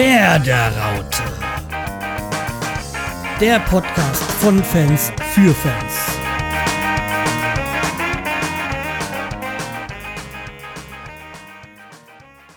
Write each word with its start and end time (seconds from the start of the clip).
Werderaute. 0.00 1.22
Der 3.38 3.58
Podcast 3.60 4.22
von 4.40 4.64
Fans 4.64 5.12
für 5.34 5.52
Fans. 5.52 5.94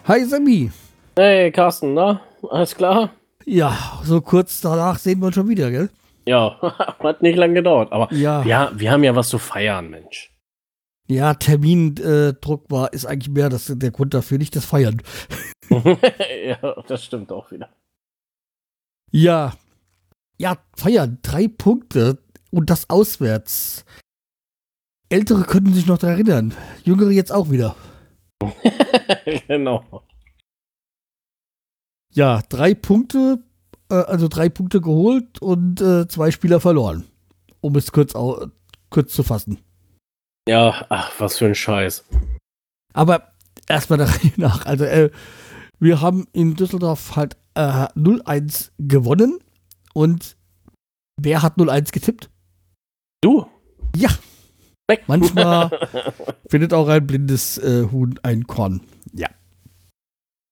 Hi 0.08 0.24
Sammy. 0.24 0.72
Hey 1.18 1.52
Carsten, 1.52 1.94
na? 1.96 2.22
Alles 2.50 2.76
klar? 2.76 3.10
Ja, 3.44 4.00
so 4.06 4.22
kurz 4.22 4.62
danach 4.62 4.98
sehen 4.98 5.20
wir 5.20 5.26
uns 5.26 5.36
schon 5.36 5.50
wieder, 5.50 5.70
gell? 5.70 5.90
Ja, 6.26 6.58
hat 7.04 7.22
nicht 7.22 7.36
lange 7.36 7.56
gedauert, 7.56 7.92
aber 7.92 8.08
Ja. 8.14 8.42
ja, 8.44 8.72
wir 8.74 8.90
haben 8.90 9.04
ja 9.04 9.18
was 9.18 9.28
zu 9.28 9.38
feiern, 9.38 9.90
Mensch. 9.90 10.32
Ja, 11.10 11.34
Termindruck 11.34 12.72
war, 12.72 12.94
ist 12.94 13.06
eigentlich 13.06 13.34
mehr 13.34 13.50
das, 13.50 13.66
der 13.70 13.92
Grund 13.92 14.14
dafür, 14.14 14.38
nicht 14.38 14.56
das 14.56 14.64
Feiern. 14.64 15.02
ja, 16.46 16.82
das 16.88 17.04
stimmt 17.04 17.32
auch 17.32 17.52
wieder. 17.52 17.70
Ja. 19.12 19.54
Ja, 20.38 20.58
feiern. 20.76 21.20
Drei 21.22 21.48
Punkte 21.48 22.20
und 22.52 22.70
das 22.70 22.90
auswärts. 22.90 23.86
Ältere 25.10 25.44
könnten 25.44 25.74
sich 25.74 25.86
noch 25.86 25.98
daran 26.00 26.16
erinnern. 26.16 26.54
Jüngere 26.84 27.12
jetzt 27.12 27.32
auch 27.32 27.52
wieder. 27.52 27.76
genau. 29.48 30.04
Ja, 32.14 32.42
drei 32.50 32.74
Punkte, 32.74 33.44
äh, 33.90 33.96
also 33.96 34.28
drei 34.28 34.50
Punkte 34.50 34.82
geholt 34.82 35.42
und 35.42 35.82
äh, 35.82 36.08
zwei 36.08 36.32
Spieler 36.32 36.60
verloren. 36.60 37.06
Um 37.62 37.76
es 37.76 37.92
kurz, 37.92 38.16
au 38.16 38.48
kurz 38.90 39.14
zu 39.14 39.24
fassen. 39.24 39.60
Ja, 40.48 40.86
ach, 40.90 41.12
was 41.20 41.38
für 41.38 41.46
ein 41.46 41.56
Scheiß. 41.56 42.06
Aber 42.94 43.34
erstmal 43.68 44.00
nach. 44.38 44.66
Also, 44.66 44.86
äh, 44.86 45.10
wir 45.84 46.02
haben 46.02 46.28
in 46.32 46.56
Düsseldorf 46.56 47.16
halt 47.16 47.36
äh, 47.56 47.88
0-1 47.96 48.72
gewonnen. 48.80 49.40
Und 49.94 50.38
wer 51.20 51.42
hat 51.42 51.58
0-1 51.58 51.92
getippt? 51.92 52.30
Du? 53.22 53.46
Ja. 53.96 54.10
Weg. 54.88 55.04
Manchmal 55.08 55.70
findet 56.50 56.74
auch 56.74 56.88
ein 56.88 57.06
blindes 57.06 57.58
äh, 57.58 57.88
Huhn 57.92 58.20
ein 58.24 58.48
Korn. 58.48 58.82
Ja. 59.14 59.30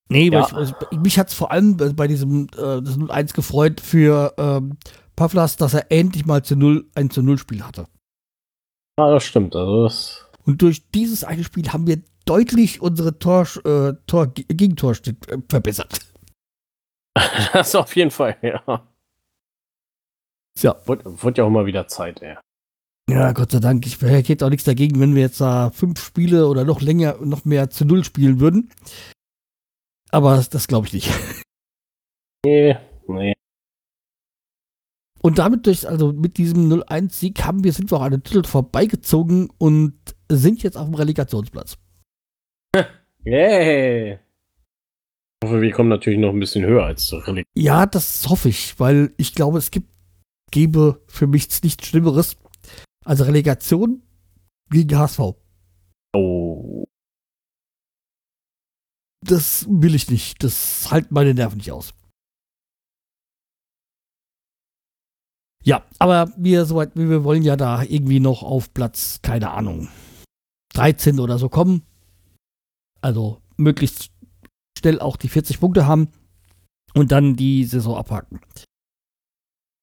Nee, 0.09 0.29
Ja. 0.29 0.45
ich, 0.45 0.53
also, 0.53 0.75
mich 0.97 1.17
hat 1.17 1.29
es 1.29 1.33
vor 1.33 1.51
allem 1.51 1.77
bei, 1.77 1.89
bei 1.93 2.07
diesem 2.07 2.47
äh, 2.57 2.81
das 2.81 2.97
0-1 2.97 3.33
gefreut 3.33 3.81
für 3.81 4.33
ähm, 4.37 4.77
Pavlas, 5.15 5.55
dass 5.55 5.73
er 5.73 5.91
endlich 5.91 6.25
mal 6.25 6.43
zu 6.43 6.55
0 6.55 6.89
ein 6.95 7.09
zu 7.09 7.21
0 7.23 7.37
Spiel 7.37 7.63
hatte. 7.63 7.87
Ja, 8.99 9.09
das 9.11 9.23
stimmt. 9.23 9.55
Also 9.55 9.83
das, 9.83 10.25
Und 10.45 10.61
durch 10.61 10.89
dieses 10.91 11.23
eine 11.23 11.43
Spiel 11.43 11.69
haben 11.69 11.87
wir 11.87 12.01
deutlich 12.25 12.81
unsere 12.81 13.17
Tor, 13.19 13.47
äh, 13.65 13.93
Tor, 14.07 14.27
Gegentorschnitt 14.27 15.29
äh, 15.29 15.37
verbessert. 15.49 15.99
das 17.53 17.75
auf 17.75 17.95
jeden 17.95 18.11
Fall, 18.11 18.37
ja. 18.41 18.87
Ja. 20.59 20.75
Wird, 20.85 21.23
wird 21.23 21.37
ja 21.37 21.43
auch 21.43 21.49
mal 21.49 21.65
wieder 21.65 21.87
Zeit, 21.87 22.21
ey. 22.21 22.37
Ja, 23.09 23.33
Gott 23.33 23.51
sei 23.51 23.59
Dank. 23.59 23.85
Ich 23.85 24.01
hätte 24.01 24.45
auch 24.45 24.49
nichts 24.49 24.65
dagegen, 24.65 24.99
wenn 24.99 25.15
wir 25.15 25.21
jetzt 25.21 25.41
da 25.41 25.71
fünf 25.71 26.01
Spiele 26.01 26.47
oder 26.47 26.63
noch 26.63 26.81
länger, 26.81 27.17
noch 27.21 27.43
mehr 27.43 27.69
zu 27.69 27.83
Null 27.83 28.03
spielen 28.03 28.39
würden. 28.39 28.71
Aber 30.11 30.35
das, 30.35 30.49
das 30.49 30.67
glaube 30.67 30.87
ich 30.87 30.93
nicht. 30.93 31.09
Nee, 32.43 32.75
nee. 33.07 33.33
Und 35.21 35.37
damit 35.37 35.67
durch, 35.67 35.87
also 35.87 36.11
mit 36.11 36.37
diesem 36.37 36.71
0-1-Sieg 36.71 37.43
haben 37.43 37.63
wir, 37.63 37.71
sind 37.71 37.91
wir 37.91 37.99
auch 37.99 38.01
an 38.01 38.13
den 38.13 38.23
Titel 38.23 38.43
vorbeigezogen 38.43 39.51
und 39.59 39.93
sind 40.27 40.63
jetzt 40.63 40.75
auf 40.75 40.85
dem 40.85 40.95
Relegationsplatz. 40.95 41.77
Yay. 43.23 44.13
Ich 44.13 45.49
hoffe, 45.49 45.61
wir 45.61 45.71
kommen 45.71 45.89
natürlich 45.89 46.19
noch 46.19 46.29
ein 46.29 46.39
bisschen 46.39 46.65
höher 46.65 46.85
als 46.85 47.05
zur 47.07 47.25
Releg 47.25 47.45
Ja, 47.55 47.85
das 47.85 48.27
hoffe 48.29 48.49
ich, 48.49 48.79
weil 48.79 49.13
ich 49.17 49.33
glaube, 49.33 49.57
es 49.57 49.71
gibt, 49.71 49.89
gäbe 50.51 51.01
für 51.07 51.27
mich 51.27 51.47
nichts 51.63 51.87
Schlimmeres 51.87 52.37
als 53.05 53.25
Relegation 53.25 54.03
gegen 54.69 54.97
HSV. 54.97 55.19
Oh. 56.13 56.85
Das 59.25 59.67
will 59.69 59.95
ich 59.95 60.09
nicht. 60.09 60.43
Das 60.43 60.91
halten 60.91 61.13
meine 61.13 61.33
Nerven 61.33 61.57
nicht 61.57 61.71
aus. 61.71 61.93
Ja, 65.63 65.85
aber 65.99 66.33
wir, 66.37 66.65
soweit, 66.65 66.95
wir 66.95 67.23
wollen 67.23 67.43
ja 67.43 67.55
da 67.55 67.83
irgendwie 67.83 68.19
noch 68.19 68.41
auf 68.41 68.73
Platz, 68.73 69.19
keine 69.21 69.51
Ahnung, 69.51 69.89
13 70.73 71.19
oder 71.19 71.37
so 71.37 71.49
kommen. 71.49 71.83
Also 73.01 73.41
möglichst 73.57 74.11
schnell 74.77 74.99
auch 74.99 75.17
die 75.17 75.29
40 75.29 75.59
Punkte 75.59 75.85
haben 75.85 76.09
und 76.93 77.11
dann 77.11 77.35
die 77.35 77.65
Saison 77.65 77.97
abhaken. 77.97 78.39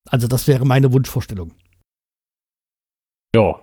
Also 0.09 0.27
das 0.27 0.47
wäre 0.47 0.65
meine 0.65 0.93
Wunschvorstellung. 0.93 1.53
Ja. 3.35 3.61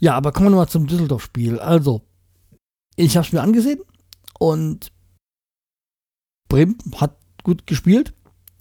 Ja, 0.00 0.14
aber 0.14 0.32
kommen 0.32 0.46
wir 0.46 0.50
nochmal 0.50 0.68
zum 0.68 0.86
Düsseldorf-Spiel. 0.86 1.58
Also, 1.58 2.02
ich 2.94 3.16
habe 3.16 3.26
es 3.26 3.32
mir 3.32 3.42
angesehen 3.42 3.80
und 4.38 4.92
Bremen 6.48 6.78
hat 6.96 7.18
gut 7.42 7.66
gespielt. 7.66 8.14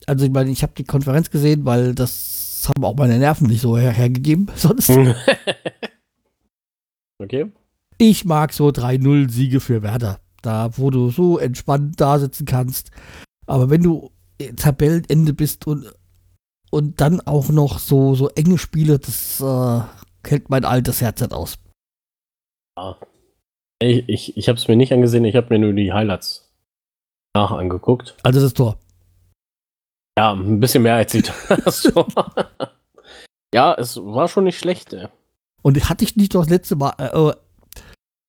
Also, 0.07 0.25
ich 0.25 0.31
meine, 0.31 0.49
ich 0.49 0.63
habe 0.63 0.73
die 0.73 0.83
Konferenz 0.83 1.29
gesehen, 1.29 1.65
weil 1.65 1.93
das 1.93 2.67
haben 2.67 2.83
auch 2.83 2.95
meine 2.95 3.19
Nerven 3.19 3.47
nicht 3.47 3.61
so 3.61 3.77
her 3.77 3.91
hergegeben. 3.91 4.49
Sonst, 4.55 4.89
okay. 7.19 7.51
Ich 7.97 8.25
mag 8.25 8.53
so 8.53 8.67
3-0-Siege 8.67 9.59
für 9.59 9.81
Werder. 9.81 10.19
Da, 10.41 10.77
wo 10.77 10.91
du 10.91 11.09
so 11.09 11.39
entspannt 11.39 11.99
da 11.99 12.19
sitzen 12.19 12.45
kannst. 12.45 12.91
Aber 13.47 13.69
wenn 13.69 13.81
du 13.81 14.11
Tabellenende 14.55 15.33
bist 15.33 15.65
und, 15.67 15.91
und 16.69 17.01
dann 17.01 17.21
auch 17.21 17.49
noch 17.49 17.79
so, 17.79 18.15
so 18.15 18.29
enge 18.29 18.57
Spiele, 18.57 18.99
das 18.99 19.41
äh, 19.41 19.81
hält 20.25 20.49
mein 20.49 20.63
altes 20.63 21.01
Herz 21.01 21.21
nicht 21.21 21.33
aus. 21.33 21.57
Ich, 23.79 24.07
ich, 24.07 24.37
ich 24.37 24.47
habe 24.47 24.57
es 24.57 24.67
mir 24.67 24.75
nicht 24.75 24.93
angesehen, 24.93 25.25
ich 25.25 25.35
habe 25.35 25.47
mir 25.49 25.59
nur 25.59 25.73
die 25.73 25.91
Highlights 25.91 26.51
nach 27.35 27.51
angeguckt. 27.51 28.15
Also 28.23 28.39
das 28.39 28.53
Tor. 28.53 28.77
Ja, 30.17 30.33
ein 30.33 30.59
bisschen 30.59 30.83
mehr 30.83 30.95
als 30.95 31.13
ich 31.13 31.31
das 31.47 31.83
Tor. 31.83 32.07
Ja, 33.53 33.73
es 33.75 33.97
war 33.97 34.27
schon 34.27 34.43
nicht 34.43 34.59
schlecht. 34.59 34.91
Ey. 34.91 35.07
Und 35.61 35.89
hatte 35.89 36.03
ich 36.03 36.17
nicht 36.17 36.35
das 36.35 36.49
letzte 36.49 36.75
Mal 36.75 36.93
äh, 36.99 37.05
äh, 37.05 37.33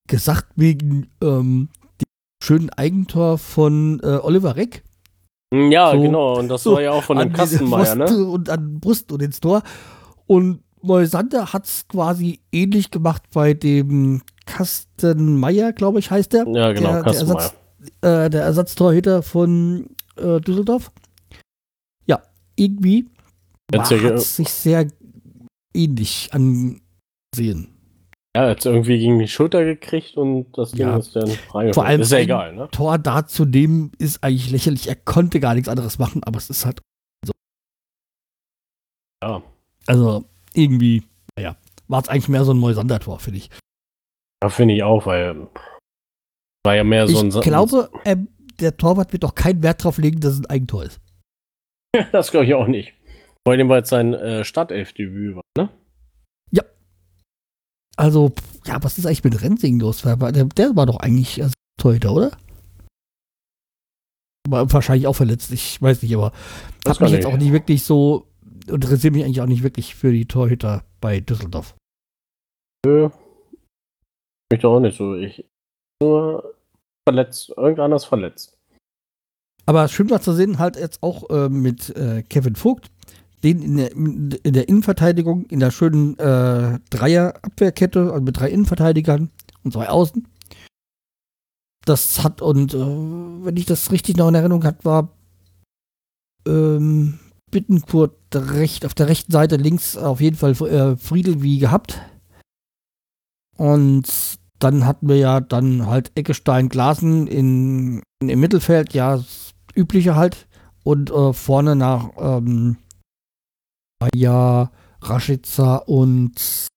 gesagt, 0.08 0.46
wegen 0.56 1.08
ähm, 1.22 1.68
dem 2.00 2.06
schönen 2.42 2.70
Eigentor 2.70 3.38
von 3.38 4.00
äh, 4.02 4.18
Oliver 4.22 4.56
Reck? 4.56 4.82
Ja, 5.54 5.92
So- 5.92 6.02
genau. 6.02 6.38
Und 6.38 6.48
das 6.48 6.62
so 6.62 6.74
war 6.74 6.82
ja 6.82 6.90
auch 6.92 7.04
von 7.04 7.18
dem 7.18 7.32
Kastenmeier, 7.32 7.94
ne? 7.94 8.26
Und 8.26 8.50
an 8.50 8.80
Brust 8.80 9.12
und 9.12 9.22
ins 9.22 9.40
Tor. 9.40 9.62
Und 10.26 10.60
Moisander 10.82 11.52
hat 11.52 11.64
es 11.64 11.88
quasi 11.88 12.40
ähnlich 12.52 12.90
gemacht 12.90 13.22
bei 13.32 13.54
dem 13.54 14.22
Kastenmeier, 14.46 15.72
glaube 15.72 15.98
ich, 15.98 16.10
heißt 16.10 16.32
der. 16.32 16.46
Ja, 16.48 16.72
genau, 16.72 16.92
der, 16.92 16.92
der, 16.92 17.02
Kastenmeier. 17.02 17.36
Ersatz, 17.36 17.54
äh, 18.02 18.30
der 18.30 18.42
Ersatztorhüter 18.42 19.22
von 19.22 19.88
äh, 20.16 20.40
Düsseldorf. 20.40 20.92
Ja, 22.06 22.22
irgendwie 22.56 23.06
hat 23.74 23.86
sich 24.20 24.48
sehr 24.48 24.86
ähnlich 25.74 26.30
angesehen. 26.32 27.70
Ja, 28.38 28.50
jetzt 28.50 28.64
irgendwie 28.66 29.00
gegen 29.00 29.18
die 29.18 29.26
Schulter 29.26 29.64
gekriegt 29.64 30.16
und 30.16 30.56
das 30.56 30.70
Ding 30.70 30.86
Ja. 30.86 30.96
ist 30.96 31.16
dann 31.16 31.24
reingefallen. 31.24 31.74
Vor 31.74 31.84
allem 31.84 32.02
Ist 32.02 32.12
ja 32.12 32.18
egal, 32.18 32.54
ne? 32.54 32.68
Tor 32.70 32.96
da 32.96 33.26
zu 33.26 33.44
nehmen, 33.44 33.90
ist 33.98 34.22
eigentlich 34.22 34.52
lächerlich. 34.52 34.88
Er 34.88 34.94
konnte 34.94 35.40
gar 35.40 35.54
nichts 35.54 35.68
anderes 35.68 35.98
machen, 35.98 36.22
aber 36.22 36.38
es 36.38 36.48
ist 36.48 36.64
halt 36.64 36.80
so. 37.26 37.32
Ja. 39.24 39.42
Also 39.88 40.24
irgendwie, 40.54 41.02
naja, 41.36 41.56
war 41.88 42.00
es 42.00 42.08
eigentlich 42.08 42.28
mehr 42.28 42.44
so 42.44 42.52
ein 42.52 42.58
Moisander-Tor, 42.58 43.18
finde 43.18 43.38
ich. 43.38 43.50
Ja, 44.40 44.50
finde 44.50 44.74
ich 44.74 44.84
auch, 44.84 45.04
weil 45.06 45.48
war 46.64 46.76
ja 46.76 46.84
mehr 46.84 47.08
so 47.08 47.18
ein 47.18 47.30
ich 47.30 47.40
glaube, 47.40 47.90
ähm, 48.04 48.28
der 48.60 48.76
Torwart 48.76 49.12
wird 49.12 49.24
doch 49.24 49.34
keinen 49.34 49.64
Wert 49.64 49.82
drauf 49.82 49.98
legen, 49.98 50.20
dass 50.20 50.34
es 50.34 50.40
ein 50.42 50.46
Eigentor 50.46 50.84
ist. 50.84 51.00
das 52.12 52.30
glaube 52.30 52.46
ich 52.46 52.54
auch 52.54 52.68
nicht. 52.68 52.94
Vor 53.44 53.54
allem, 53.54 53.68
weil 53.68 53.82
es 53.82 53.88
sein 53.88 54.14
äh, 54.14 54.44
Startelf-Debüt 54.44 55.34
war, 55.34 55.42
ne? 55.56 55.70
Also, 57.98 58.32
ja, 58.64 58.82
was 58.82 58.96
ist 58.96 59.06
eigentlich 59.06 59.24
mit 59.24 59.42
Rensing 59.42 59.80
los? 59.80 60.02
Der, 60.02 60.16
der, 60.16 60.76
war 60.76 60.86
doch 60.86 60.98
eigentlich 60.98 61.40
äh, 61.40 61.48
Torhüter, 61.80 62.12
oder? 62.12 62.30
War 64.48 64.72
wahrscheinlich 64.72 65.08
auch 65.08 65.16
verletzt, 65.16 65.50
ich 65.50 65.82
weiß 65.82 66.02
nicht, 66.02 66.14
aber 66.14 66.32
Das 66.84 66.94
hat 66.94 67.00
mich 67.00 67.10
jetzt 67.10 67.26
auch 67.26 67.36
nicht 67.36 67.52
wirklich 67.52 67.82
so, 67.82 68.28
interessiert 68.68 69.14
mich 69.14 69.24
eigentlich 69.24 69.40
auch 69.40 69.46
nicht 69.46 69.64
wirklich 69.64 69.96
für 69.96 70.12
die 70.12 70.26
Torhüter 70.26 70.84
bei 71.00 71.18
Düsseldorf. 71.18 71.74
Nö. 72.86 73.10
Mich 74.52 74.60
doch 74.60 74.76
auch 74.76 74.80
nicht 74.80 74.96
so. 74.96 75.14
Ich 75.16 75.44
nur 76.00 76.54
verletzt. 77.08 77.52
Irgendeiner 77.56 77.96
ist 77.96 78.04
verletzt. 78.04 78.56
Aber 79.66 79.88
schön 79.88 80.08
war 80.08 80.20
zu 80.20 80.32
sehen, 80.32 80.60
halt 80.60 80.76
jetzt 80.76 81.02
auch 81.02 81.28
äh, 81.30 81.48
mit 81.48 81.90
äh, 81.96 82.22
Kevin 82.22 82.54
Vogt, 82.54 82.90
den 83.44 83.62
in 83.62 83.76
der, 83.76 83.92
in 83.92 84.52
der 84.52 84.68
Innenverteidigung, 84.68 85.46
in 85.46 85.60
der 85.60 85.70
schönen 85.70 86.18
äh, 86.18 86.78
Dreier-Abwehrkette, 86.90 88.12
also 88.12 88.20
mit 88.20 88.38
drei 88.38 88.50
Innenverteidigern 88.50 89.30
und 89.64 89.72
zwei 89.72 89.88
Außen. 89.88 90.26
das 91.84 92.22
hat, 92.22 92.42
und 92.42 92.74
äh, 92.74 92.78
wenn 92.78 93.56
ich 93.56 93.66
das 93.66 93.90
richtig 93.90 94.16
noch 94.16 94.28
in 94.28 94.34
Erinnerung 94.34 94.64
habe, 94.64 94.84
war 94.84 95.08
ähm, 96.46 97.18
Bittenkurt 97.50 98.16
recht, 98.34 98.84
auf 98.84 98.94
der 98.94 99.08
rechten 99.08 99.32
Seite 99.32 99.56
links 99.56 99.96
auf 99.96 100.20
jeden 100.20 100.36
Fall 100.36 100.52
äh, 100.52 100.96
Friedel 100.96 101.42
wie 101.42 101.58
gehabt. 101.58 102.00
Und 103.56 104.38
dann 104.58 104.86
hatten 104.86 105.08
wir 105.08 105.16
ja 105.16 105.40
dann 105.40 105.86
halt 105.86 106.12
Eckestein, 106.14 106.68
Glasen 106.68 107.26
in, 107.26 108.02
in, 108.20 108.28
im 108.28 108.40
Mittelfeld, 108.40 108.92
ja, 108.92 109.16
das 109.16 109.54
übliche 109.74 110.16
halt. 110.16 110.46
Und 110.84 111.10
äh, 111.10 111.32
vorne 111.32 111.76
nach 111.76 112.10
ähm, 112.18 112.76
ja 114.14 114.70
Rashica 115.00 115.76
und 115.76 116.68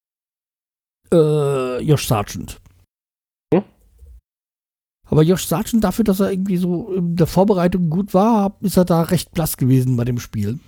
äh, 1.11 1.81
Josh 1.81 2.07
Sargent. 2.07 2.59
Hm? 3.53 3.63
Aber 5.07 5.23
Josh 5.23 5.45
Sargent, 5.45 5.83
dafür, 5.83 6.05
dass 6.05 6.19
er 6.19 6.31
irgendwie 6.31 6.57
so 6.57 6.93
in 6.93 7.15
der 7.15 7.27
Vorbereitung 7.27 7.89
gut 7.89 8.13
war, 8.13 8.55
ist 8.61 8.77
er 8.77 8.85
da 8.85 9.01
recht 9.03 9.31
blass 9.31 9.57
gewesen 9.57 9.97
bei 9.97 10.05
dem 10.05 10.19
Spiel. 10.19 10.59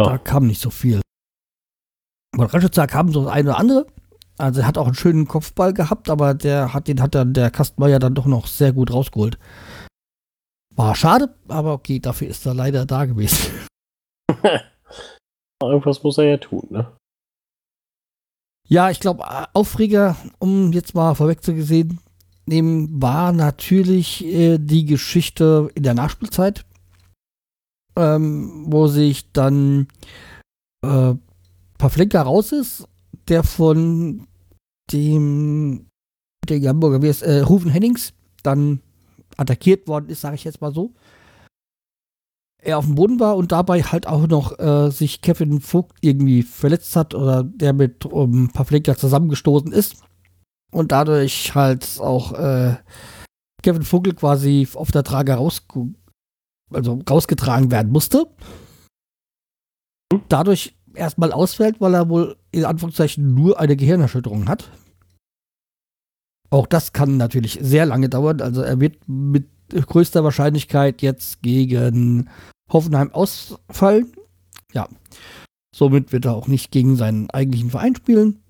Oh. 0.00 0.04
Da 0.04 0.18
kam 0.18 0.46
nicht 0.46 0.60
so 0.60 0.70
viel. 0.70 1.00
Bei 2.36 2.46
Rashica 2.46 2.86
kam 2.86 3.12
so 3.12 3.24
das 3.24 3.32
eine 3.32 3.50
oder 3.50 3.58
andere. 3.58 3.86
Also 4.36 4.60
er 4.60 4.66
hat 4.66 4.78
auch 4.78 4.86
einen 4.86 4.96
schönen 4.96 5.28
Kopfball 5.28 5.72
gehabt, 5.72 6.10
aber 6.10 6.34
der 6.34 6.74
hat 6.74 6.88
den 6.88 7.00
hat 7.00 7.14
dann 7.14 7.34
der 7.34 7.50
Kastenmeier 7.50 8.00
dann 8.00 8.16
doch 8.16 8.26
noch 8.26 8.48
sehr 8.48 8.72
gut 8.72 8.92
rausgeholt. 8.92 9.38
War 10.74 10.96
schade, 10.96 11.32
aber 11.46 11.72
okay, 11.72 12.00
dafür 12.00 12.26
ist 12.26 12.44
er 12.44 12.54
leider 12.54 12.84
da 12.84 13.04
gewesen. 13.04 13.52
Irgendwas 15.62 16.02
muss 16.02 16.18
er 16.18 16.24
ja 16.24 16.36
tun, 16.36 16.66
ne? 16.70 16.90
Ja, 18.66 18.90
ich 18.90 19.00
glaube, 19.00 19.24
Aufreger, 19.54 20.16
um 20.38 20.72
jetzt 20.72 20.94
mal 20.94 21.14
vorweg 21.14 21.42
zu 21.44 21.54
gesehen, 21.54 22.00
nehmen, 22.46 23.00
war 23.00 23.32
natürlich 23.32 24.24
äh, 24.24 24.58
die 24.58 24.86
Geschichte 24.86 25.70
in 25.74 25.82
der 25.82 25.94
Nachspielzeit, 25.94 26.64
ähm, 27.96 28.64
wo 28.68 28.86
sich 28.86 29.32
dann 29.32 29.88
äh, 30.82 31.14
Pavlenka 31.78 32.22
raus 32.22 32.52
ist, 32.52 32.88
der 33.28 33.42
von 33.42 34.26
dem 34.92 35.86
der 36.48 36.60
Hamburger 36.68 37.06
es, 37.06 37.22
äh, 37.22 37.40
Rufen 37.40 37.70
Hennings 37.70 38.12
dann 38.42 38.80
attackiert 39.36 39.88
worden 39.88 40.08
ist, 40.08 40.20
sage 40.20 40.36
ich 40.36 40.44
jetzt 40.44 40.60
mal 40.60 40.72
so 40.72 40.92
er 42.64 42.78
auf 42.78 42.86
dem 42.86 42.94
Boden 42.94 43.20
war 43.20 43.36
und 43.36 43.52
dabei 43.52 43.82
halt 43.82 44.06
auch 44.06 44.26
noch 44.26 44.58
äh, 44.58 44.90
sich 44.90 45.20
Kevin 45.20 45.60
Vogt 45.60 45.96
irgendwie 46.00 46.42
verletzt 46.42 46.96
hat 46.96 47.14
oder 47.14 47.44
der 47.44 47.72
mit 47.72 48.06
um, 48.06 48.50
Pavlenka 48.50 48.96
zusammengestoßen 48.96 49.70
ist 49.72 50.02
und 50.72 50.90
dadurch 50.90 51.54
halt 51.54 51.98
auch 52.00 52.32
äh, 52.32 52.76
Kevin 53.62 53.82
Vogel 53.82 54.14
quasi 54.14 54.68
auf 54.74 54.90
der 54.90 55.04
Trage 55.04 55.34
raus, 55.34 55.62
also 56.70 57.00
rausgetragen 57.08 57.70
werden 57.70 57.92
musste. 57.92 58.26
Dadurch 60.28 60.76
erstmal 60.94 61.32
ausfällt, 61.32 61.80
weil 61.80 61.94
er 61.94 62.08
wohl 62.08 62.36
in 62.50 62.64
Anführungszeichen 62.64 63.34
nur 63.34 63.58
eine 63.58 63.76
Gehirnerschütterung 63.76 64.48
hat. 64.48 64.70
Auch 66.50 66.66
das 66.66 66.92
kann 66.92 67.16
natürlich 67.16 67.58
sehr 67.60 67.86
lange 67.86 68.08
dauern. 68.08 68.40
Also 68.40 68.62
er 68.62 68.80
wird 68.80 69.08
mit 69.08 69.48
größter 69.70 70.22
Wahrscheinlichkeit 70.24 71.02
jetzt 71.02 71.42
gegen 71.42 72.28
Hoffenheim 72.72 73.12
ausfallen. 73.12 74.12
Ja, 74.72 74.88
somit 75.74 76.12
wird 76.12 76.24
er 76.24 76.34
auch 76.34 76.48
nicht 76.48 76.70
gegen 76.70 76.96
seinen 76.96 77.30
eigentlichen 77.30 77.70
Verein 77.70 77.96
spielen. 77.96 78.42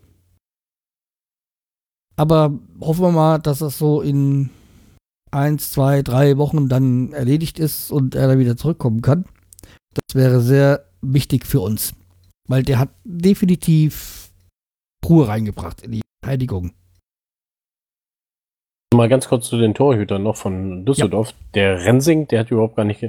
Aber 2.17 2.59
hoffen 2.81 3.03
wir 3.03 3.13
mal, 3.13 3.39
dass 3.39 3.59
das 3.59 3.79
so 3.79 4.01
in 4.01 4.51
eins, 5.33 5.73
zwei, 5.73 6.03
drei 6.03 6.39
Wochen 6.39 6.69
dann 6.69 7.13
erledigt 7.13 7.59
ist 7.59 7.91
und 7.91 8.15
er 8.15 8.29
dann 8.29 8.39
wieder 8.39 8.57
zurückkommen 8.57 9.03
kann. 9.03 9.25
Das 9.95 10.15
wäre 10.15 10.41
sehr 10.41 10.85
wichtig 11.03 11.47
für 11.47 11.61
uns, 11.61 11.95
weil 12.49 12.63
der 12.63 12.79
hat 12.79 12.91
definitiv 13.05 14.31
Ruhe 15.05 15.29
reingebracht 15.29 15.83
in 15.83 15.93
die 15.93 16.03
Verteidigung. 16.23 16.73
Mal 18.95 19.09
ganz 19.09 19.29
kurz 19.29 19.49
zu 19.49 19.59
den 19.59 19.75
Torhütern 19.75 20.23
noch 20.23 20.37
von 20.37 20.85
Düsseldorf. 20.87 21.31
Ja. 21.31 21.37
Der 21.55 21.85
Rensing, 21.85 22.29
der 22.29 22.41
hat 22.41 22.51
überhaupt 22.53 22.77
gar 22.77 22.85
nicht 22.85 23.03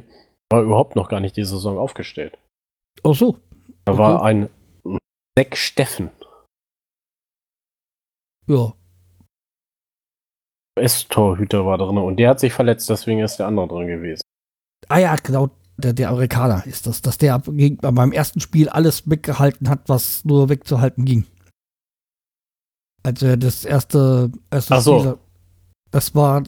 war 0.51 0.61
überhaupt 0.61 0.95
noch 0.95 1.09
gar 1.09 1.19
nicht 1.19 1.37
die 1.37 1.45
Saison 1.45 1.77
aufgestellt. 1.77 2.37
Ach 3.03 3.13
so. 3.13 3.37
Da 3.85 3.93
okay. 3.93 3.99
war 3.99 4.23
ein 4.23 4.49
Zack 5.37 5.57
Steffen. 5.57 6.11
Ja. 8.47 8.73
S-Torhüter 10.77 11.65
war 11.65 11.77
drin 11.77 11.97
und 11.97 12.17
der 12.17 12.29
hat 12.29 12.39
sich 12.39 12.53
verletzt, 12.53 12.89
deswegen 12.89 13.21
ist 13.21 13.37
der 13.37 13.47
andere 13.47 13.67
drin 13.67 13.87
gewesen. 13.87 14.21
Ah 14.89 14.99
ja, 14.99 15.15
genau, 15.15 15.49
der, 15.77 15.93
der 15.93 16.09
Amerikaner 16.09 16.65
ist 16.65 16.85
das, 16.85 17.01
dass 17.01 17.17
der 17.17 17.39
beim 17.39 18.11
ersten 18.11 18.39
Spiel 18.39 18.69
alles 18.69 19.09
weggehalten 19.09 19.69
hat, 19.69 19.87
was 19.87 20.25
nur 20.25 20.49
wegzuhalten 20.49 21.05
ging. 21.05 21.25
Also 23.03 23.35
das 23.35 23.65
erste, 23.65 24.31
erste 24.51 24.81
so. 24.81 24.99
Spiel, 24.99 25.17
das 25.91 26.13
war, 26.15 26.43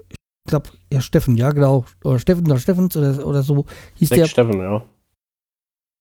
glaube, 0.48 0.70
ja, 0.92 1.02
Steffen, 1.02 1.38
ja, 1.38 1.52
genau. 1.52 1.86
Oder 2.04 2.20
Steffen 2.20 2.46
oder 2.46 2.60
Steffens 2.60 2.98
oder, 2.98 3.26
oder 3.26 3.44
so 3.44 3.66
hieß 3.96 4.10
Jack 4.10 4.20
der. 4.20 4.26
Steffen, 4.28 4.60
ja. 4.60 4.84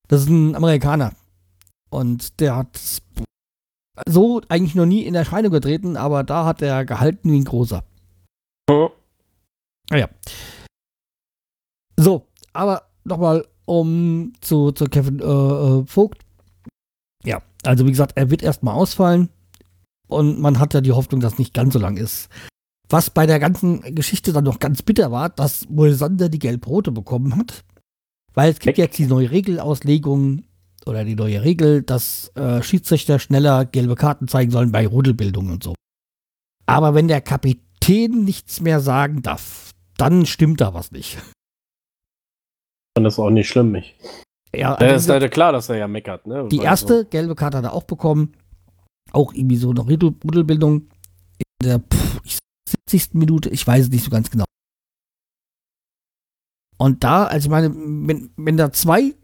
Das 0.08 0.22
ist 0.22 0.28
ein 0.28 0.54
Amerikaner. 0.54 1.12
Und 1.90 2.40
der 2.40 2.56
hat 2.56 2.80
so 4.08 4.40
eigentlich 4.48 4.74
noch 4.74 4.86
nie 4.86 5.02
in 5.02 5.14
Erscheinung 5.14 5.52
getreten, 5.52 5.96
aber 5.96 6.24
da 6.24 6.44
hat 6.44 6.62
er 6.62 6.84
gehalten 6.84 7.32
wie 7.32 7.38
ein 7.38 7.44
großer. 7.44 7.84
Hm. 8.70 8.88
Naja. 9.90 10.08
So, 11.96 12.26
aber 12.52 12.82
nochmal 13.04 13.46
um 13.64 14.32
zu, 14.40 14.72
zu 14.72 14.86
Kevin 14.86 15.20
äh, 15.20 15.24
äh, 15.24 15.86
Vogt. 15.86 16.24
Ja, 17.24 17.42
also 17.64 17.84
wie 17.86 17.90
gesagt, 17.90 18.12
er 18.16 18.30
wird 18.30 18.42
erstmal 18.42 18.74
ausfallen. 18.74 19.28
Und 20.08 20.38
man 20.38 20.60
hat 20.60 20.72
ja 20.72 20.80
die 20.80 20.92
Hoffnung, 20.92 21.20
dass 21.20 21.34
es 21.34 21.38
nicht 21.38 21.52
ganz 21.52 21.72
so 21.72 21.80
lang 21.80 21.96
ist. 21.96 22.28
Was 22.88 23.10
bei 23.10 23.26
der 23.26 23.40
ganzen 23.40 23.94
Geschichte 23.94 24.32
dann 24.32 24.44
noch 24.44 24.58
ganz 24.58 24.82
bitter 24.82 25.10
war, 25.10 25.28
dass 25.28 25.68
Moisander 25.68 26.28
die 26.28 26.38
Gelb-Rote 26.38 26.92
bekommen 26.92 27.36
hat. 27.36 27.64
Weil 28.34 28.52
es 28.52 28.58
gibt 28.58 28.78
jetzt 28.78 28.98
die 28.98 29.06
neue 29.06 29.30
Regelauslegung 29.30 30.44
oder 30.84 31.04
die 31.04 31.16
neue 31.16 31.42
Regel, 31.42 31.82
dass 31.82 32.30
äh, 32.36 32.62
Schiedsrichter 32.62 33.18
schneller 33.18 33.64
gelbe 33.64 33.96
Karten 33.96 34.28
zeigen 34.28 34.50
sollen 34.50 34.70
bei 34.72 34.86
Rudelbildung 34.86 35.50
und 35.50 35.64
so. 35.64 35.74
Aber 36.66 36.94
wenn 36.94 37.08
der 37.08 37.20
Kapitän 37.20 38.24
nichts 38.24 38.60
mehr 38.60 38.80
sagen 38.80 39.22
darf, 39.22 39.72
dann 39.96 40.26
stimmt 40.26 40.60
da 40.60 40.74
was 40.74 40.92
nicht. 40.92 41.18
Und 42.96 43.04
das 43.04 43.14
ist 43.14 43.18
auch 43.18 43.30
nicht 43.30 43.48
schlimm, 43.48 43.72
nicht. 43.72 43.96
Ja, 44.54 44.74
also 44.74 44.94
ist 44.94 45.08
leider 45.08 45.28
klar, 45.28 45.52
dass 45.52 45.68
er 45.68 45.76
ja 45.76 45.88
meckert, 45.88 46.26
ne? 46.26 46.48
Die 46.50 46.58
erste 46.58 47.00
so. 47.00 47.08
gelbe 47.08 47.34
Karte 47.34 47.58
hat 47.58 47.64
er 47.64 47.72
auch 47.72 47.82
bekommen. 47.82 48.32
Auch 49.12 49.32
irgendwie 49.32 49.56
so 49.56 49.70
eine 49.70 49.80
Rudelbildung. 49.80 50.88
In 51.38 51.68
der, 51.68 51.78
pff, 51.78 52.20
ich 52.24 52.38
70. 52.68 53.14
Minute, 53.14 53.48
ich 53.50 53.66
weiß 53.66 53.84
es 53.84 53.90
nicht 53.90 54.04
so 54.04 54.10
ganz 54.10 54.30
genau. 54.30 54.44
Und 56.78 57.04
da, 57.04 57.24
also 57.24 57.46
ich 57.46 57.50
meine, 57.50 57.74
wenn, 57.74 58.30
wenn 58.36 58.56
da 58.56 58.72
zwei 58.72 59.14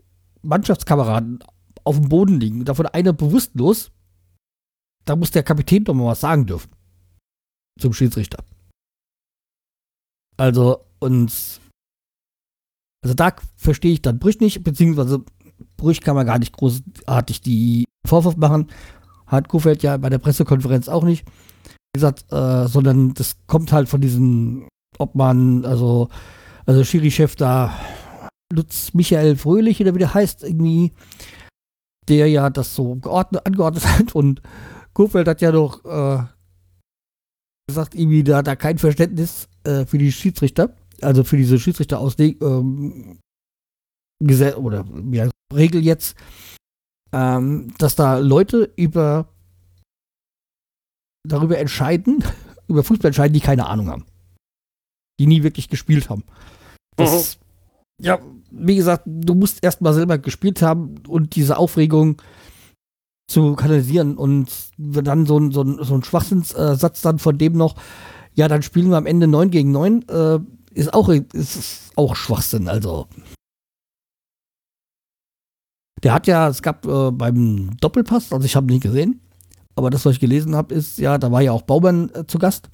Mannschaftskameraden 0.42 1.44
auf 1.84 1.96
dem 1.98 2.08
Boden 2.08 2.40
liegen, 2.40 2.64
davon 2.64 2.86
einer 2.86 3.12
bewusstlos, 3.12 3.92
da 5.04 5.16
muss 5.16 5.32
der 5.32 5.42
Kapitän 5.42 5.84
doch 5.84 5.94
mal 5.94 6.06
was 6.06 6.20
sagen 6.20 6.46
dürfen. 6.46 6.70
Zum 7.78 7.92
Schiedsrichter. 7.92 8.44
Also, 10.36 10.84
und 11.00 11.60
also 13.02 13.14
da 13.14 13.34
verstehe 13.56 13.92
ich 13.92 14.02
dann 14.02 14.18
Brüch 14.18 14.40
nicht, 14.40 14.62
beziehungsweise 14.62 15.24
Brüch 15.76 16.00
kann 16.00 16.14
man 16.14 16.26
gar 16.26 16.38
nicht 16.38 16.52
großartig 16.52 17.40
die 17.42 17.84
Vorwurf 18.06 18.36
machen. 18.36 18.70
Hat 19.26 19.48
Kuhfeld 19.48 19.82
ja 19.82 19.96
bei 19.96 20.08
der 20.08 20.18
Pressekonferenz 20.18 20.88
auch 20.88 21.04
nicht 21.04 21.26
gesagt, 21.92 22.24
äh, 22.32 22.66
sondern 22.68 23.14
das 23.14 23.36
kommt 23.46 23.72
halt 23.72 23.88
von 23.88 24.00
diesen, 24.00 24.68
ob 24.98 25.14
man, 25.14 25.64
also, 25.64 26.08
also 26.66 26.84
Schiri-Chef 26.84 27.36
da, 27.36 27.78
Lutz 28.52 28.94
Michael 28.94 29.36
Fröhlich 29.36 29.80
oder 29.80 29.94
wie 29.94 30.00
der 30.00 30.14
heißt, 30.14 30.42
irgendwie, 30.42 30.92
der 32.08 32.28
ja 32.28 32.50
das 32.50 32.74
so 32.74 32.96
geordnet, 32.96 33.46
angeordnet 33.46 33.86
hat. 33.86 34.14
Und 34.14 34.42
Kurfeld 34.92 35.28
hat 35.28 35.40
ja 35.40 35.52
noch 35.52 35.84
äh, 35.84 36.24
gesagt, 37.66 37.94
irgendwie, 37.94 38.24
da 38.24 38.38
hat 38.38 38.48
er 38.48 38.56
kein 38.56 38.78
Verständnis 38.78 39.48
äh, 39.64 39.84
für 39.86 39.98
die 39.98 40.12
Schiedsrichter, 40.12 40.74
also 41.00 41.24
für 41.24 41.36
diese 41.36 41.58
Schiedsrichterauslegung, 41.58 42.38
ähm, 42.40 43.18
oder 44.56 44.84
ja, 45.10 45.28
Regel 45.52 45.82
jetzt, 45.82 46.16
ähm, 47.12 47.74
dass 47.78 47.96
da 47.96 48.18
Leute 48.18 48.72
über 48.76 49.31
darüber 51.26 51.58
entscheiden, 51.58 52.24
über 52.68 52.82
Fußball 52.82 53.08
entscheiden, 53.08 53.34
die 53.34 53.40
keine 53.40 53.66
Ahnung 53.66 53.88
haben. 53.88 54.06
Die 55.20 55.26
nie 55.26 55.42
wirklich 55.42 55.68
gespielt 55.68 56.10
haben. 56.10 56.24
Das, 56.96 57.38
mhm. 57.98 58.04
ja, 58.04 58.18
wie 58.50 58.76
gesagt, 58.76 59.04
du 59.06 59.34
musst 59.34 59.62
erst 59.62 59.80
mal 59.80 59.94
selber 59.94 60.18
gespielt 60.18 60.62
haben 60.62 61.02
und 61.08 61.36
diese 61.36 61.56
Aufregung 61.56 62.20
zu 63.28 63.54
kanalisieren 63.54 64.16
und 64.16 64.52
dann 64.76 65.26
so 65.26 65.38
ein, 65.38 65.52
so 65.52 65.62
ein, 65.62 65.82
so 65.82 65.94
ein 65.94 66.04
Schwachsinnssatz 66.04 67.00
dann 67.00 67.18
von 67.18 67.38
dem 67.38 67.54
noch, 67.54 67.76
ja, 68.34 68.48
dann 68.48 68.62
spielen 68.62 68.90
wir 68.90 68.96
am 68.96 69.06
Ende 69.06 69.26
9 69.26 69.50
gegen 69.50 69.72
9, 69.72 70.08
äh, 70.08 70.38
ist, 70.74 70.92
auch, 70.92 71.08
ist 71.08 71.92
auch 71.96 72.16
Schwachsinn. 72.16 72.68
Also. 72.68 73.06
Der 76.02 76.12
hat 76.12 76.26
ja, 76.26 76.48
es 76.48 76.62
gab 76.62 76.86
äh, 76.86 77.10
beim 77.10 77.76
Doppelpass, 77.80 78.32
also 78.32 78.44
ich 78.44 78.56
habe 78.56 78.66
nicht 78.66 78.82
gesehen, 78.82 79.20
aber 79.74 79.90
das, 79.90 80.04
was 80.04 80.14
ich 80.14 80.20
gelesen 80.20 80.54
habe, 80.54 80.74
ist 80.74 80.98
ja, 80.98 81.18
da 81.18 81.32
war 81.32 81.40
ja 81.40 81.52
auch 81.52 81.62
Baumann 81.62 82.10
äh, 82.14 82.26
zu 82.26 82.38
Gast. 82.38 82.70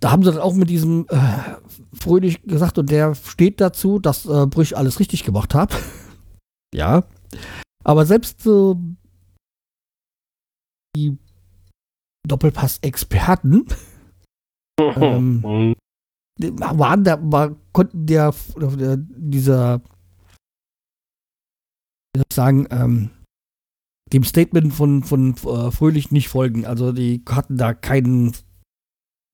Da 0.00 0.10
haben 0.10 0.22
sie 0.22 0.30
dann 0.30 0.40
auch 0.40 0.54
mit 0.54 0.68
diesem 0.68 1.06
äh, 1.08 1.56
Fröhlich 1.94 2.42
gesagt 2.42 2.78
und 2.78 2.90
der 2.90 3.14
steht 3.14 3.60
dazu, 3.60 3.98
dass 3.98 4.26
äh, 4.26 4.46
Brüch 4.46 4.76
alles 4.76 5.00
richtig 5.00 5.24
gemacht 5.24 5.54
hat. 5.54 5.74
ja. 6.74 7.04
Aber 7.84 8.06
selbst 8.06 8.42
so 8.42 8.78
die 10.96 11.18
Doppelpass-Experten 12.26 13.66
ähm, 14.80 15.74
waren 16.38 17.04
da, 17.04 17.18
war, 17.20 17.54
konnten 17.72 18.06
der, 18.06 18.34
der 18.56 18.96
dieser, 18.98 19.80
wie 22.12 22.18
soll 22.18 22.24
ich 22.28 22.34
sagen, 22.34 22.66
ähm, 22.70 23.10
dem 24.12 24.24
Statement 24.24 24.72
von, 24.72 25.02
von 25.02 25.34
äh, 25.34 25.70
Fröhlich 25.70 26.10
nicht 26.10 26.28
folgen. 26.28 26.66
Also 26.66 26.92
die 26.92 27.22
hatten 27.28 27.56
da 27.56 27.74
keinen, 27.74 28.32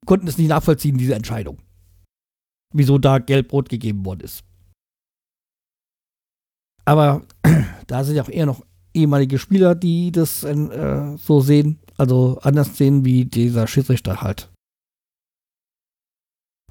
konnten 0.06 0.28
es 0.28 0.38
nicht 0.38 0.48
nachvollziehen, 0.48 0.98
diese 0.98 1.14
Entscheidung. 1.14 1.58
Wieso 2.72 2.98
da 2.98 3.18
Gelb-Rot 3.18 3.68
gegeben 3.68 4.04
worden 4.04 4.20
ist. 4.20 4.44
Aber 6.84 7.22
da 7.86 8.04
sind 8.04 8.16
ja 8.16 8.22
auch 8.22 8.28
eher 8.28 8.46
noch 8.46 8.64
ehemalige 8.94 9.38
Spieler, 9.38 9.74
die 9.74 10.12
das 10.12 10.44
äh, 10.44 11.16
so 11.16 11.40
sehen, 11.40 11.78
also 11.96 12.38
anders 12.42 12.76
sehen 12.76 13.04
wie 13.04 13.24
dieser 13.24 13.66
Schiedsrichter 13.66 14.20
halt. 14.20 14.50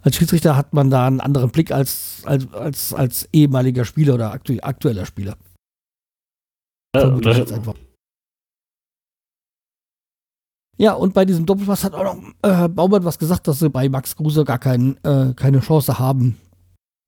Als 0.01 0.15
Schiedsrichter 0.15 0.55
hat 0.55 0.73
man 0.73 0.89
da 0.89 1.07
einen 1.07 1.19
anderen 1.19 1.51
Blick 1.51 1.71
als, 1.71 2.21
als, 2.25 2.51
als, 2.53 2.93
als 2.93 3.29
ehemaliger 3.33 3.83
Spieler 3.83 4.15
oder 4.15 4.31
aktu 4.31 4.57
aktueller 4.61 5.05
Spieler. 5.05 5.37
Ja, 6.95 7.09
das, 7.09 7.37
jetzt 7.37 7.51
einfach. 7.51 7.75
Ja, 10.79 10.93
und 10.93 11.13
bei 11.13 11.25
diesem 11.25 11.45
Doppelpass 11.45 11.83
hat 11.83 11.93
auch 11.93 12.05
noch 12.05 12.17
äh, 12.41 12.69
Baumert 12.69 13.03
was 13.03 13.19
gesagt, 13.19 13.49
dass 13.49 13.59
sie 13.59 13.69
bei 13.69 13.89
Max 13.89 14.15
Kruse 14.15 14.45
gar 14.45 14.59
kein, 14.59 14.95
äh, 15.03 15.33
keine 15.35 15.59
Chance 15.59 15.99
haben, 15.99 16.37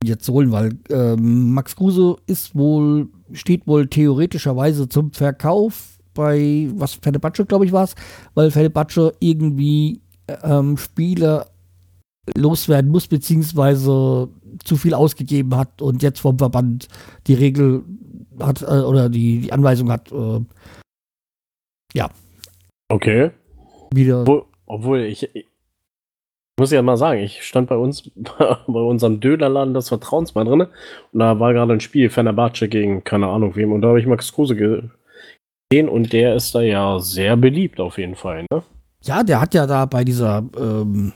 jetzt 0.04 0.25
zu 0.25 0.34
holen, 0.34 0.51
weil 0.51 0.78
äh, 0.90 1.16
Max 1.16 1.78
Kruse 1.78 2.18
ist 2.28 2.54
wohl, 2.54 3.08
steht 3.32 3.66
wohl 3.68 3.88
theoretischerweise 3.88 4.90
zum 4.90 5.13
Verkauf 5.13 6.00
bei, 6.13 6.70
was 6.75 6.96
Fenerbahce, 6.96 7.46
glaube 7.46 7.63
ich, 7.63 7.72
war 7.72 7.86
es, 7.86 7.96
weil 8.34 8.51
Fenerbahce 8.51 9.13
irgendwie 9.22 10.01
ähm, 10.44 10.75
Spieler 10.75 11.48
loswerden 12.36 12.92
muss, 12.92 13.08
beziehungsweise 13.08 14.28
zu 14.66 14.75
viel 14.75 14.94
ausgegeben 14.94 15.56
hat 15.56 15.82
und 15.82 16.04
jetzt 16.04 16.20
vom 16.20 16.38
Verband 16.38 16.90
die 17.28 17.36
Regel 17.36 17.86
hat 18.38 18.63
äh, 18.63 18.66
oder 18.66 19.08
die, 19.08 19.40
die 19.40 19.54
Anweisung 19.54 19.90
hat, 19.90 20.12
äh, 20.12 20.42
ja. 21.94 22.10
Okay 22.90 23.32
wieder. 23.93 24.21
Obwohl, 24.21 24.45
obwohl 24.65 25.00
ich, 25.01 25.36
ich, 25.36 25.48
muss 26.60 26.71
ja 26.71 26.81
mal 26.81 26.98
sagen, 26.98 27.21
ich 27.21 27.43
stand 27.43 27.69
bei 27.69 27.77
uns, 27.77 28.10
bei 28.15 28.79
unserem 28.79 29.19
Dönerladen 29.19 29.74
das 29.74 29.89
Vertrauensmann 29.89 30.48
drin 30.48 30.62
und 30.62 31.19
da 31.19 31.39
war 31.39 31.53
gerade 31.53 31.74
ein 31.74 31.79
Spiel, 31.79 32.10
Fenerbahce 32.10 32.67
gegen 32.67 33.03
keine 33.03 33.27
Ahnung 33.27 33.55
wem 33.55 33.71
und 33.71 33.81
da 33.81 33.89
habe 33.89 34.00
ich 34.00 34.05
Max 34.05 34.31
Kruse 34.33 34.55
gesehen 34.55 35.89
und 35.89 36.13
der 36.13 36.36
ist 36.36 36.53
da 36.53 36.62
ja 36.62 37.00
sehr 37.00 37.38
beliebt 37.38 37.79
auf 37.79 37.98
jeden 37.98 38.15
Fall, 38.15 38.45
ne? 38.51 38.63
Ja, 39.03 39.24
der 39.24 39.41
hat 39.41 39.55
ja 39.55 39.65
da 39.65 39.86
bei 39.86 40.03
dieser 40.03 40.43
ähm, 40.60 41.13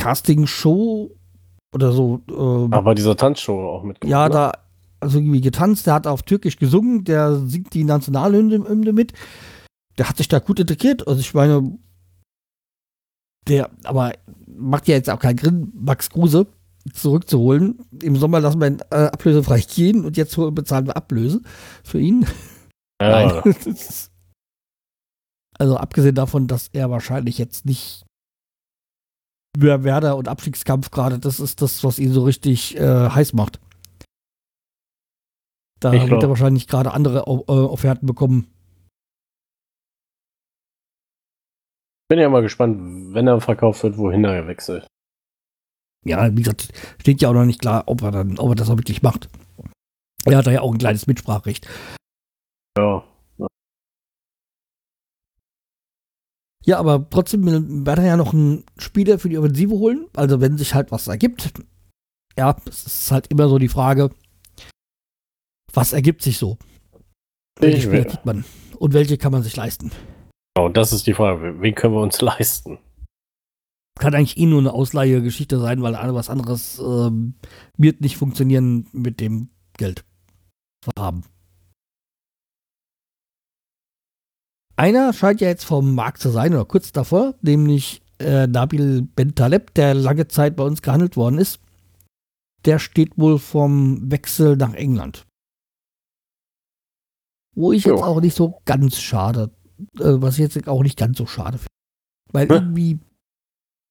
Casting-Show 0.00 1.10
oder 1.74 1.90
so. 1.90 2.20
Ähm, 2.30 2.72
Aber 2.72 2.94
dieser 2.94 3.16
Tanzshow 3.16 3.70
auch 3.70 3.82
mitgemacht. 3.82 4.10
Ja, 4.10 4.28
da 4.28 4.52
also 5.00 5.18
irgendwie 5.18 5.40
getanzt, 5.40 5.86
der 5.86 5.94
hat 5.94 6.06
auf 6.06 6.22
Türkisch 6.22 6.56
gesungen, 6.56 7.04
der 7.04 7.34
singt 7.36 7.74
die 7.74 7.84
Nationalhymne 7.84 8.92
mit 8.92 9.12
der 9.98 10.08
hat 10.08 10.16
sich 10.16 10.28
da 10.28 10.38
gut 10.38 10.60
integriert. 10.60 11.06
Also 11.06 11.20
ich 11.20 11.34
meine, 11.34 11.78
der, 13.48 13.70
aber 13.84 14.12
macht 14.46 14.88
ja 14.88 14.94
jetzt 14.94 15.10
auch 15.10 15.18
keinen 15.18 15.36
Grin, 15.36 15.72
Max 15.74 16.10
Kruse 16.10 16.46
zurückzuholen. 16.92 17.78
Im 18.02 18.16
Sommer 18.16 18.40
lassen 18.40 18.60
wir 18.60 18.68
ihn 18.68 18.82
äh, 18.90 19.06
ablösefrei 19.06 19.60
gehen 19.60 20.04
und 20.04 20.16
jetzt 20.16 20.36
bezahlen 20.36 20.86
wir 20.86 20.96
Ablöse 20.96 21.40
für 21.82 22.00
ihn. 22.00 22.26
Ja. 23.00 23.42
Also 25.56 25.76
abgesehen 25.76 26.16
davon, 26.16 26.48
dass 26.48 26.66
er 26.72 26.90
wahrscheinlich 26.90 27.38
jetzt 27.38 27.64
nicht 27.64 28.04
über 29.56 29.84
Werder 29.84 30.16
und 30.16 30.26
Abstiegskampf 30.26 30.90
gerade, 30.90 31.20
das 31.20 31.38
ist 31.38 31.62
das, 31.62 31.84
was 31.84 32.00
ihn 32.00 32.12
so 32.12 32.24
richtig 32.24 32.76
äh, 32.76 33.08
heiß 33.08 33.34
macht. 33.34 33.60
Da 35.78 35.92
ich 35.92 36.00
wird 36.00 36.08
glaub. 36.08 36.22
er 36.24 36.28
wahrscheinlich 36.30 36.66
gerade 36.66 36.92
andere 36.92 37.20
äh, 37.20 37.52
Offerten 37.52 38.06
bekommen. 38.06 38.48
Bin 42.08 42.18
ja 42.18 42.28
mal 42.28 42.42
gespannt, 42.42 43.14
wenn 43.14 43.26
er 43.26 43.40
verkauft 43.40 43.82
wird, 43.82 43.96
wohin 43.96 44.24
er 44.24 44.46
wechselt. 44.46 44.86
Ja, 46.04 46.30
wie 46.36 46.42
gesagt, 46.42 46.68
steht 47.00 47.22
ja 47.22 47.30
auch 47.30 47.34
noch 47.34 47.46
nicht 47.46 47.60
klar, 47.60 47.84
ob 47.86 48.02
er 48.02 48.10
dann, 48.10 48.38
ob 48.38 48.50
er 48.50 48.54
das 48.54 48.68
auch 48.68 48.76
wirklich 48.76 49.02
macht. 49.02 49.28
Er 50.26 50.36
hat 50.36 50.46
da 50.46 50.50
ja 50.50 50.60
auch 50.60 50.72
ein 50.72 50.78
kleines 50.78 51.06
Mitspracherecht. 51.06 51.66
Ja. 52.76 53.04
Ja, 56.66 56.78
aber 56.78 57.08
trotzdem 57.10 57.44
wird 57.86 57.98
er 57.98 58.04
ja 58.06 58.16
noch 58.16 58.32
einen 58.32 58.64
Spieler 58.78 59.18
für 59.18 59.28
die 59.28 59.38
Offensive 59.38 59.72
holen. 59.72 60.06
Also 60.14 60.40
wenn 60.40 60.56
sich 60.56 60.74
halt 60.74 60.90
was 60.90 61.08
ergibt. 61.08 61.52
Ja, 62.36 62.56
es 62.66 62.86
ist 62.86 63.12
halt 63.12 63.26
immer 63.28 63.48
so 63.48 63.58
die 63.58 63.68
Frage, 63.68 64.10
was 65.72 65.92
ergibt 65.92 66.22
sich 66.22 66.38
so? 66.38 66.58
Welche 67.60 67.82
Spieler 67.82 68.04
kriegt 68.04 68.24
man? 68.26 68.44
Und 68.78 68.94
welche 68.94 69.18
kann 69.18 69.32
man 69.32 69.42
sich 69.42 69.56
leisten? 69.56 69.90
Genau, 70.56 70.68
das 70.68 70.92
ist 70.92 71.06
die 71.06 71.14
Frage. 71.14 71.60
Wen 71.60 71.74
können 71.74 71.94
wir 71.94 72.00
uns 72.00 72.20
leisten? 72.20 72.78
Kann 73.98 74.14
eigentlich 74.14 74.36
eh 74.36 74.46
nur 74.46 74.60
eine 74.60 74.72
Ausleihegeschichte 74.72 75.58
sein, 75.58 75.82
weil 75.82 75.94
was 76.14 76.30
anderes 76.30 76.78
ähm, 76.80 77.34
wird 77.76 78.00
nicht 78.00 78.16
funktionieren 78.16 78.88
mit 78.92 79.20
dem 79.20 79.50
Geld 79.76 80.04
haben. 80.98 81.24
Einer 84.76 85.12
scheint 85.12 85.40
ja 85.40 85.48
jetzt 85.48 85.64
vom 85.64 85.94
Markt 85.94 86.20
zu 86.20 86.30
sein 86.30 86.52
oder 86.52 86.64
kurz 86.64 86.90
davor, 86.90 87.34
nämlich 87.42 88.02
äh, 88.18 88.48
Nabil 88.48 89.02
Bentaleb, 89.02 89.72
der 89.74 89.94
lange 89.94 90.26
Zeit 90.26 90.56
bei 90.56 90.64
uns 90.64 90.82
gehandelt 90.82 91.16
worden 91.16 91.38
ist. 91.38 91.60
Der 92.64 92.80
steht 92.80 93.16
wohl 93.16 93.38
vom 93.38 94.10
Wechsel 94.10 94.56
nach 94.56 94.74
England. 94.74 95.26
Wo 97.54 97.72
ich 97.72 97.84
jo. 97.84 97.94
jetzt 97.94 98.02
auch 98.02 98.20
nicht 98.20 98.34
so 98.34 98.60
ganz 98.64 98.98
schade 98.98 99.50
äh, 99.52 99.63
was 99.94 100.34
ich 100.34 100.40
jetzt 100.40 100.68
auch 100.68 100.82
nicht 100.82 100.98
ganz 100.98 101.18
so 101.18 101.26
schade 101.26 101.58
finde. 101.58 101.68
Weil 102.32 102.50
irgendwie 102.50 102.98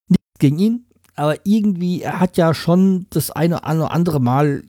nichts 0.10 0.40
gegen 0.40 0.60
ihn, 0.60 0.86
aber 1.16 1.46
irgendwie, 1.46 2.02
er 2.02 2.20
hat 2.20 2.38
ja 2.38 2.54
schon 2.54 3.08
das 3.10 3.32
eine 3.32 3.58
oder 3.58 3.92
andere 3.92 4.20
Mal 4.20 4.64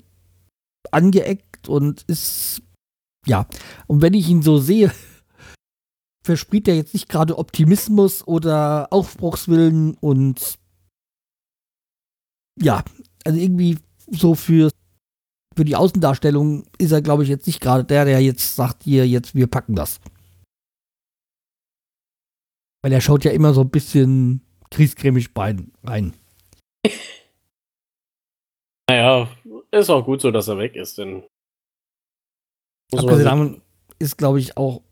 angeeckt 0.90 1.68
und 1.68 2.02
ist, 2.02 2.62
ja, 3.26 3.46
und 3.86 4.02
wenn 4.02 4.14
ich 4.14 4.28
ihn 4.28 4.42
so 4.42 4.58
sehe, 4.58 4.92
verspricht 6.24 6.68
er 6.68 6.76
jetzt 6.76 6.94
nicht 6.94 7.08
gerade 7.08 7.38
Optimismus 7.38 8.26
oder 8.26 8.92
Aufbruchswillen 8.92 9.94
und 9.94 10.58
ja, 12.60 12.84
also 13.24 13.38
irgendwie 13.38 13.78
so 14.10 14.34
für, 14.34 14.70
für 15.56 15.64
die 15.64 15.76
Außendarstellung 15.76 16.64
ist 16.78 16.92
er, 16.92 17.02
glaube 17.02 17.22
ich, 17.22 17.28
jetzt 17.28 17.46
nicht 17.46 17.60
gerade 17.60 17.84
der, 17.84 18.04
der 18.04 18.20
jetzt 18.20 18.54
sagt, 18.54 18.84
hier, 18.84 19.08
jetzt, 19.08 19.34
wir 19.34 19.46
packen 19.46 19.74
das. 19.74 19.98
Weil 22.84 22.92
er 22.92 23.00
schaut 23.00 23.24
ja 23.24 23.30
immer 23.30 23.54
so 23.54 23.62
ein 23.62 23.70
bisschen 23.70 24.42
kriescremig 24.70 25.30
rein. 25.34 26.12
Naja, 28.90 29.30
ist 29.70 29.88
auch 29.88 30.04
gut 30.04 30.20
so, 30.20 30.30
dass 30.30 30.46
er 30.46 30.58
weg 30.58 30.76
ist, 30.76 30.98
denn. 30.98 31.22
Abgesehen 32.92 33.24
davon 33.24 33.62
ist, 33.98 34.18
glaube 34.18 34.38
ich, 34.38 34.58
auch 34.58 34.82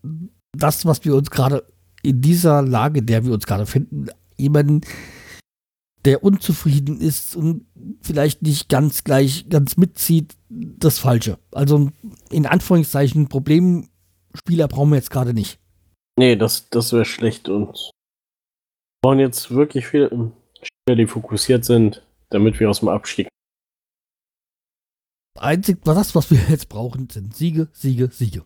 das, 0.56 0.86
was 0.86 1.04
wir 1.04 1.14
uns 1.14 1.30
gerade 1.30 1.66
in 2.02 2.22
dieser 2.22 2.62
Lage, 2.62 3.02
der 3.02 3.26
wir 3.26 3.34
uns 3.34 3.44
gerade 3.44 3.66
finden, 3.66 4.06
jemanden, 4.38 4.80
der 6.06 6.24
unzufrieden 6.24 6.98
ist 7.02 7.36
und 7.36 7.66
vielleicht 8.00 8.40
nicht 8.40 8.70
ganz 8.70 9.04
gleich 9.04 9.50
ganz 9.50 9.76
mitzieht, 9.76 10.38
das 10.48 10.98
Falsche. 10.98 11.38
Also 11.50 11.90
in 12.30 12.46
Anführungszeichen 12.46 13.28
Problemspieler 13.28 14.68
brauchen 14.68 14.88
wir 14.88 14.96
jetzt 14.96 15.10
gerade 15.10 15.34
nicht. 15.34 15.61
Nee, 16.18 16.36
das, 16.36 16.68
das 16.68 16.92
wäre 16.92 17.04
schlecht 17.04 17.48
und 17.48 17.74
wir 17.74 19.08
brauchen 19.08 19.18
jetzt 19.20 19.50
wirklich 19.50 19.86
viele 19.86 20.32
Spieler, 20.62 20.96
die 20.96 21.06
fokussiert 21.06 21.64
sind, 21.64 22.06
damit 22.30 22.60
wir 22.60 22.70
aus 22.70 22.80
dem 22.80 22.88
Abstieg. 22.88 23.28
Einzig, 25.38 25.78
was 25.84 26.14
was 26.14 26.30
wir 26.30 26.38
jetzt 26.48 26.68
brauchen, 26.68 27.08
sind 27.08 27.34
Siege, 27.34 27.68
Siege, 27.72 28.08
Siege. 28.12 28.44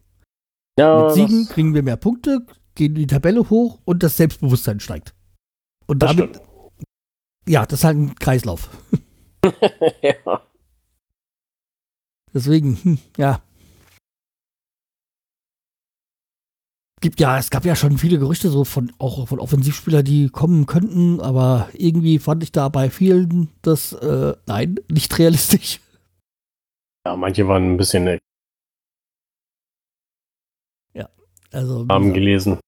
Ja, 0.79 1.05
Mit 1.05 1.15
Siegen 1.15 1.47
kriegen 1.49 1.75
wir 1.75 1.83
mehr 1.83 1.97
Punkte, 1.97 2.47
gehen 2.75 2.95
die 2.95 3.07
Tabelle 3.07 3.51
hoch 3.51 3.81
und 3.85 4.03
das 4.03 4.17
Selbstbewusstsein 4.17 4.81
steigt. 4.81 5.15
Und 5.87 6.03
Das 6.03 6.15
damit, 6.15 6.41
ja, 7.49 7.67
das 7.67 7.81
ist 7.81 7.85
halt 7.85 7.97
ein 7.97 8.15
Kreislauf. 8.15 8.71
ja. 10.03 10.43
Deswegen, 12.33 12.77
hm, 12.83 12.99
ja. 13.17 13.43
Gibt 17.01 17.21
ja, 17.21 17.39
es 17.39 17.51
gab 17.51 17.65
ja 17.67 17.77
schon 17.77 17.99
viele 17.99 18.19
Gerüchte 18.19 18.49
so 18.49 18.65
von 18.65 18.93
auch 18.99 19.29
von 19.29 19.39
Offensivspielern, 19.39 20.05
die 20.05 20.31
kommen 20.31 20.67
könnten, 20.67 21.21
aber 21.21 21.69
irgendwie 21.75 22.19
fand 22.19 22.43
ich 22.43 22.53
da 22.53 22.69
bei 22.71 22.89
vielen 22.89 23.51
das 23.63 23.93
äh, 23.93 24.35
nein, 24.47 24.77
nicht 24.91 25.19
realistisch. 25.19 25.81
ja, 27.07 27.17
manche 27.17 27.47
waren 27.47 27.75
ein 27.75 27.77
bisschen 27.77 28.07
äh, 28.07 28.19
Also 31.53 31.89
wie 31.89 31.93
haben 31.93 32.13
gelesen. 32.13 32.59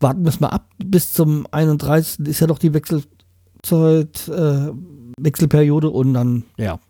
warten 0.00 0.24
wir 0.24 0.30
es 0.30 0.40
mal 0.40 0.48
ab. 0.48 0.70
Bis 0.78 1.12
zum 1.12 1.46
31. 1.50 2.26
ist 2.26 2.40
ja 2.40 2.46
noch 2.46 2.58
die 2.58 2.72
Wechselzeit, 2.72 4.28
äh, 4.28 4.70
Wechselperiode 5.20 5.90
und 5.90 6.14
dann, 6.14 6.44
ja, 6.56 6.80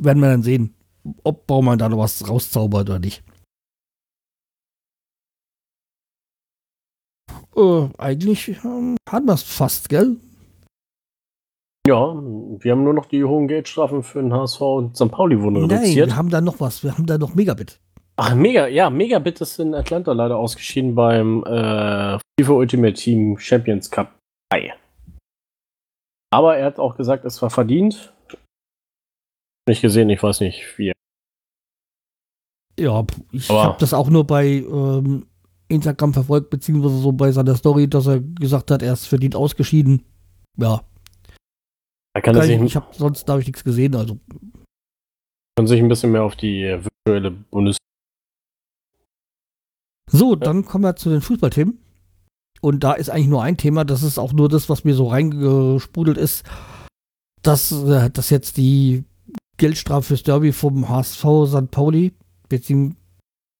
werden 0.00 0.22
wir 0.22 0.30
dann 0.30 0.42
sehen, 0.42 0.74
ob 1.24 1.46
Baumann 1.46 1.78
da 1.78 1.88
noch 1.88 1.98
was 1.98 2.26
rauszaubert 2.26 2.88
oder 2.88 2.98
nicht. 2.98 3.22
Äh, 7.60 7.88
eigentlich 7.98 8.48
ähm, 8.64 8.96
hat 9.08 9.24
man 9.24 9.34
es 9.34 9.42
fast, 9.42 9.88
gell? 9.88 10.16
Ja, 11.86 12.14
wir 12.14 12.72
haben 12.72 12.84
nur 12.84 12.94
noch 12.94 13.06
die 13.06 13.24
hohen 13.24 13.48
Geldstrafen 13.48 14.02
für 14.02 14.22
den 14.22 14.32
HSV 14.32 14.60
und 14.60 14.96
St. 14.96 15.10
Pauli 15.10 15.40
wurden 15.40 15.66
Nein, 15.66 15.78
reduziert. 15.78 16.08
wir 16.08 16.16
haben 16.16 16.30
da 16.30 16.40
noch 16.40 16.60
was. 16.60 16.84
Wir 16.84 16.96
haben 16.96 17.06
da 17.06 17.18
noch 17.18 17.34
Megabit. 17.34 17.80
Ach, 18.16 18.34
mega, 18.34 18.66
ja, 18.66 18.90
Megabit 18.90 19.40
ist 19.40 19.58
in 19.58 19.74
Atlanta 19.74 20.12
leider 20.12 20.36
ausgeschieden 20.36 20.94
beim 20.94 21.42
äh, 21.44 22.18
FIFA 22.38 22.52
Ultimate 22.52 22.94
Team 22.94 23.38
Champions 23.38 23.90
Cup 23.90 24.14
3. 24.52 24.74
Aber 26.32 26.56
er 26.56 26.66
hat 26.66 26.78
auch 26.78 26.96
gesagt, 26.96 27.24
es 27.24 27.40
war 27.42 27.50
verdient. 27.50 28.12
Nicht 29.68 29.82
gesehen, 29.82 30.10
ich 30.10 30.22
weiß 30.22 30.40
nicht, 30.40 30.78
wie. 30.78 30.92
Ja, 32.78 33.04
ich 33.32 33.48
habe 33.50 33.76
das 33.78 33.92
auch 33.92 34.08
nur 34.08 34.26
bei 34.26 34.46
ähm, 34.46 35.26
Instagram 35.70 36.12
verfolgt, 36.12 36.50
beziehungsweise 36.50 36.98
so 36.98 37.12
bei 37.12 37.32
seiner 37.32 37.56
Story, 37.56 37.88
dass 37.88 38.06
er 38.06 38.20
gesagt 38.20 38.70
hat, 38.70 38.82
er 38.82 38.92
ist 38.92 39.06
verdient 39.06 39.34
ausgeschieden. 39.36 40.04
Ja, 40.56 40.82
Er 42.14 42.22
kann, 42.22 42.34
kann 42.34 42.50
ich, 42.50 42.60
ich 42.60 42.76
habe 42.76 42.86
sonst 42.92 43.24
da 43.24 43.34
habe 43.34 43.40
ich 43.40 43.46
nichts 43.46 43.64
gesehen. 43.64 43.94
Also 43.94 44.18
kann 45.56 45.66
sich 45.66 45.80
ein 45.80 45.88
bisschen 45.88 46.12
mehr 46.12 46.24
auf 46.24 46.36
die 46.36 46.62
äh, 46.62 46.82
virtuelle 46.82 47.30
Bundes. 47.30 47.76
So, 50.10 50.34
dann 50.34 50.64
kommen 50.64 50.84
wir 50.84 50.96
zu 50.96 51.10
den 51.10 51.20
Fußballthemen. 51.20 51.78
Und 52.60 52.84
da 52.84 52.92
ist 52.92 53.10
eigentlich 53.10 53.28
nur 53.28 53.42
ein 53.42 53.56
Thema, 53.56 53.84
das 53.84 54.02
ist 54.02 54.18
auch 54.18 54.32
nur 54.32 54.48
das, 54.48 54.68
was 54.68 54.84
mir 54.84 54.94
so 54.94 55.08
reingesprudelt 55.08 56.18
ist, 56.18 56.44
dass, 57.42 57.72
äh, 57.72 58.10
dass 58.10 58.30
jetzt 58.30 58.56
die 58.56 59.04
Geldstrafe 59.56 60.08
fürs 60.08 60.22
Derby 60.22 60.52
vom 60.52 60.88
HSV 60.88 61.24
St. 61.46 61.70
Pauli, 61.70 62.14
beziehungsweise, 62.48 62.96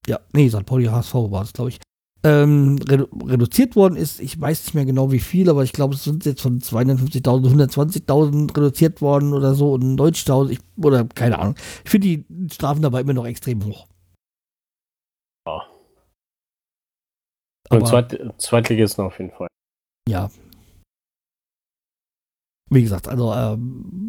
ja, 0.07 0.19
nee, 0.33 0.49
St. 0.49 0.65
Pauli 0.65 0.85
HSV 0.85 1.13
war 1.13 1.43
es, 1.43 1.53
glaube 1.53 1.69
ich, 1.69 1.79
ähm, 2.23 2.77
redu 2.87 3.07
reduziert 3.25 3.75
worden 3.75 3.95
ist. 3.95 4.19
Ich 4.19 4.39
weiß 4.39 4.65
nicht 4.65 4.73
mehr 4.75 4.85
genau 4.85 5.11
wie 5.11 5.19
viel, 5.19 5.49
aber 5.49 5.63
ich 5.63 5.73
glaube, 5.73 5.95
es 5.95 6.03
sind 6.03 6.25
jetzt 6.25 6.41
von 6.41 6.59
250.000, 6.59 7.49
120.000 7.49 8.55
reduziert 8.55 9.01
worden 9.01 9.33
oder 9.33 9.55
so 9.55 9.73
und 9.73 9.95
90.000, 9.95 10.51
ich- 10.51 10.59
oder 10.77 11.05
keine 11.05 11.39
Ahnung. 11.39 11.55
Ich 11.83 11.89
finde 11.89 12.07
die 12.07 12.25
Strafen 12.51 12.81
dabei 12.81 13.01
immer 13.01 13.13
noch 13.13 13.25
extrem 13.25 13.65
hoch. 13.65 13.87
Ja. 15.47 15.61
Und 17.69 17.87
Zweit, 17.87 18.19
Zweitligisten 18.37 19.05
auf 19.05 19.17
jeden 19.17 19.31
Fall. 19.31 19.47
ja. 20.07 20.29
Wie 22.73 22.83
gesagt, 22.83 23.09
also 23.09 23.33
ähm, 23.33 24.07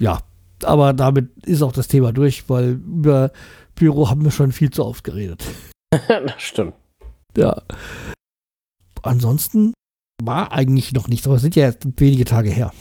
ja, 0.00 0.20
aber 0.64 0.92
damit 0.92 1.30
ist 1.46 1.62
auch 1.62 1.70
das 1.70 1.86
Thema 1.86 2.12
durch, 2.12 2.48
weil 2.48 2.70
über 2.70 3.30
Büro 3.76 4.08
haben 4.10 4.24
wir 4.24 4.32
schon 4.32 4.50
viel 4.50 4.70
zu 4.70 4.84
oft 4.84 5.04
geredet. 5.04 5.44
das 6.08 6.42
stimmt. 6.42 6.74
Ja. 7.36 7.62
Ansonsten 9.02 9.72
war 10.22 10.52
eigentlich 10.52 10.92
noch 10.92 11.08
nichts, 11.08 11.26
aber 11.26 11.36
es 11.36 11.42
sind 11.42 11.56
ja 11.56 11.64
erst 11.64 11.86
wenige 12.00 12.24
Tage 12.24 12.50
her. 12.50 12.72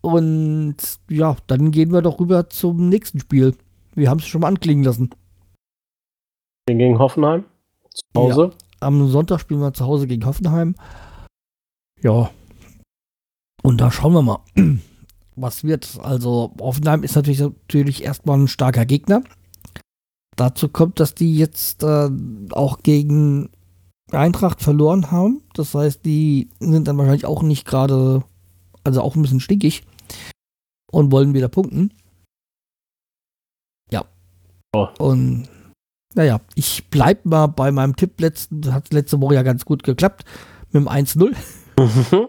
Und 0.00 0.76
ja, 1.10 1.36
dann 1.48 1.70
gehen 1.70 1.92
wir 1.92 2.02
doch 2.02 2.20
rüber 2.20 2.48
zum 2.48 2.88
nächsten 2.88 3.20
Spiel. 3.20 3.56
Wir 3.94 4.08
haben 4.08 4.20
es 4.20 4.26
schon 4.26 4.40
mal 4.40 4.48
anklingen 4.48 4.84
lassen. 4.84 5.10
Gegen 6.66 6.98
Hoffenheim. 6.98 7.44
Zu 7.92 8.02
Hause. 8.16 8.50
Am 8.80 9.08
Sonntag 9.08 9.40
spielen 9.40 9.60
wir 9.60 9.72
zu 9.72 9.84
Hause 9.84 10.06
gegen 10.06 10.24
Hoffenheim. 10.24 10.76
Ja. 12.00 12.30
Und 13.62 13.80
da 13.80 13.90
schauen 13.90 14.12
wir 14.12 14.22
mal, 14.22 14.44
was 15.36 15.64
wird. 15.64 15.98
Also, 16.00 16.54
Hoffenheim 16.60 17.02
ist 17.02 17.16
natürlich, 17.16 17.40
natürlich 17.40 18.04
erstmal 18.04 18.38
ein 18.38 18.48
starker 18.48 18.86
Gegner. 18.86 19.22
Dazu 20.38 20.68
kommt, 20.68 21.00
dass 21.00 21.16
die 21.16 21.36
jetzt 21.36 21.82
äh, 21.82 22.08
auch 22.52 22.84
gegen 22.84 23.50
Eintracht 24.12 24.62
verloren 24.62 25.10
haben. 25.10 25.42
Das 25.52 25.74
heißt, 25.74 26.04
die 26.04 26.48
sind 26.60 26.86
dann 26.86 26.96
wahrscheinlich 26.96 27.26
auch 27.26 27.42
nicht 27.42 27.66
gerade, 27.66 28.22
also 28.84 29.02
auch 29.02 29.16
ein 29.16 29.22
bisschen 29.22 29.40
stinkig 29.40 29.82
und 30.92 31.10
wollen 31.10 31.34
wieder 31.34 31.48
punkten. 31.48 31.92
Ja. 33.90 34.04
Oh. 34.72 34.86
Und 35.00 35.48
naja, 36.14 36.40
ich 36.54 36.88
bleib 36.88 37.24
mal 37.24 37.48
bei 37.48 37.72
meinem 37.72 37.96
Tipp 37.96 38.20
letzten, 38.20 38.72
hat 38.72 38.92
letzte 38.92 39.20
Woche 39.20 39.34
ja 39.34 39.42
ganz 39.42 39.64
gut 39.64 39.82
geklappt, 39.82 40.24
mit 40.70 40.82
dem 40.84 40.88
1-0. 40.88 41.34
Mhm. 41.80 42.28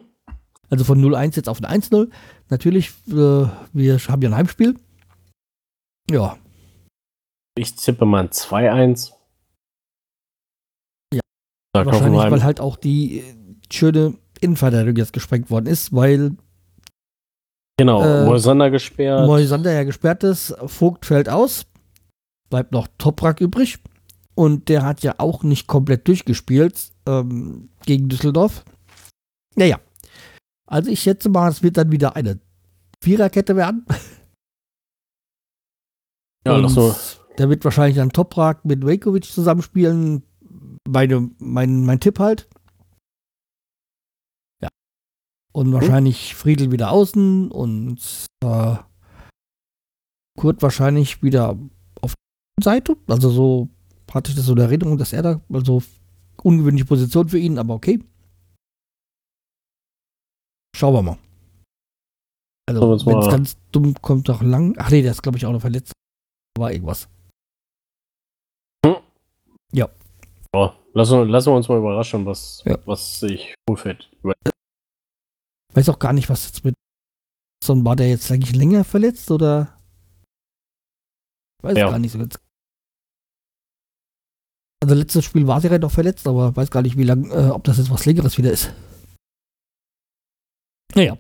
Also 0.71 0.83
von 0.83 0.99
0-1 0.99 1.35
jetzt 1.35 1.49
auf 1.49 1.61
ein 1.63 1.81
1-0. 1.81 2.09
Natürlich, 2.49 2.89
äh, 3.07 3.13
wir 3.13 3.99
haben 4.07 4.21
ja 4.23 4.29
ein 4.29 4.35
Heimspiel. 4.35 4.79
Ja, 6.09 6.37
Ich 7.55 7.75
tippe 7.75 8.05
mal 8.05 8.23
ein 8.23 8.29
2-1. 8.29 9.11
Ja. 11.13 11.19
Sagt 11.75 11.87
wahrscheinlich, 11.87 12.21
weil 12.21 12.43
halt 12.43 12.61
auch 12.61 12.77
die 12.77 13.19
äh, 13.19 13.35
schöne 13.71 14.17
Innenverteidigung 14.41 14.95
jetzt 14.95 15.13
gesprengt 15.13 15.49
worden 15.49 15.65
ist, 15.65 15.93
weil 15.93 16.37
Genau, 17.79 18.03
äh, 18.03 18.25
Moisander 18.25 18.69
gesperrt. 18.71 19.25
Moisander 19.25 19.71
ja 19.71 19.83
gesperrt 19.85 20.25
ist, 20.25 20.53
Vogt 20.65 21.05
fällt 21.05 21.29
aus, 21.29 21.65
bleibt 22.49 22.73
noch 22.73 22.89
Toprak 22.97 23.39
übrig 23.39 23.79
und 24.35 24.67
der 24.67 24.83
hat 24.83 25.01
ja 25.01 25.15
auch 25.17 25.43
nicht 25.43 25.67
komplett 25.67 26.05
durchgespielt 26.07 26.91
ähm, 27.05 27.69
gegen 27.85 28.09
Düsseldorf. 28.09 28.65
Naja, 29.55 29.79
also 30.67 30.91
ich 30.91 30.99
schätze 30.99 31.29
mal, 31.29 31.49
es 31.49 31.63
wird 31.63 31.77
dann 31.77 31.89
wieder 31.91 32.17
eine 32.17 32.39
Viererkette 33.01 33.55
werden. 33.55 33.85
ja, 36.45 36.57
lass 36.57 36.75
nur. 36.75 36.95
Der 37.39 37.49
wird 37.49 37.63
wahrscheinlich 37.63 37.95
dann 37.95 38.11
Toprak 38.11 38.65
mit 38.65 38.85
Vejkovic 38.85 39.23
zusammenspielen. 39.23 40.23
Meine, 40.87 41.31
mein, 41.39 41.85
mein 41.85 42.01
Tipp 42.01 42.19
halt. 42.19 42.49
Ja. 44.61 44.67
Und 45.53 45.71
wahrscheinlich 45.71 46.35
Friedel 46.35 46.71
wieder 46.71 46.91
außen 46.91 47.49
und 47.49 48.25
äh, 48.43 48.75
Kurt 50.37 50.61
wahrscheinlich 50.61 51.23
wieder 51.23 51.57
auf 52.01 52.13
der 52.57 52.63
Seite. 52.63 52.97
Also 53.07 53.29
so 53.29 53.69
hatte 54.11 54.31
ich 54.31 54.35
das 54.35 54.45
so 54.45 54.53
in 54.53 54.59
Erinnerung, 54.59 54.97
dass 54.97 55.13
er 55.13 55.21
da, 55.21 55.41
also 55.51 55.81
ungewöhnliche 56.43 56.85
Position 56.85 57.29
für 57.29 57.39
ihn, 57.39 57.57
aber 57.57 57.73
okay. 57.73 58.03
Schauen 60.75 60.93
wir 60.93 61.01
mal. 61.01 61.17
Also, 62.69 63.05
wenn 63.05 63.17
es 63.17 63.29
ganz 63.29 63.57
dumm 63.71 63.95
kommt, 64.01 64.29
doch 64.29 64.41
lang. 64.41 64.75
Ach 64.77 64.91
nee, 64.91 65.01
der 65.01 65.11
ist, 65.11 65.23
glaube 65.23 65.37
ich, 65.37 65.45
auch 65.45 65.53
noch 65.53 65.61
verletzt. 65.61 65.93
War 66.57 66.71
irgendwas. 66.71 67.07
Ja, 69.71 69.87
lassen, 70.93 71.19
wir- 71.19 71.25
lassen 71.25 71.47
wir 71.51 71.55
uns 71.57 71.69
mal 71.69 71.77
überraschen, 71.77 72.25
was, 72.25 72.63
Ja. 72.65 72.77
was 72.85 73.19
sich 73.19 73.53
über. 74.23 74.33
Weiß 75.73 75.89
auch 75.89 75.99
gar 75.99 76.13
nicht, 76.13 76.29
was 76.29 76.45
jetzt 76.47 76.65
mit. 76.65 76.73
Son 77.63 77.85
war 77.85 77.95
der 77.95 78.09
jetzt 78.09 78.31
eigentlich 78.31 78.55
länger 78.55 78.83
verletzt 78.83 79.29
oder? 79.31 79.77
Weiß 81.61 81.77
Ja. 81.77 81.89
gar 81.89 81.99
nicht 81.99 82.11
so 82.13 82.17
ganz. 82.19 82.39
Also 84.81 84.95
letztes 84.95 85.25
Spiel 85.25 85.45
war 85.45 85.59
sie 85.61 85.67
ja 85.67 85.77
noch 85.77 85.91
verletzt, 85.91 86.25
aber 86.27 86.55
weiß 86.55 86.71
gar 86.71 86.81
nicht, 86.81 86.97
wie 86.97 87.03
lang, 87.03 87.29
äh, 87.31 87.49
ob 87.49 87.65
das 87.65 87.77
jetzt 87.77 87.91
was 87.91 88.05
längeres 88.05 88.37
wieder 88.37 88.51
ist. 88.51 88.73
Naja, 90.95 91.17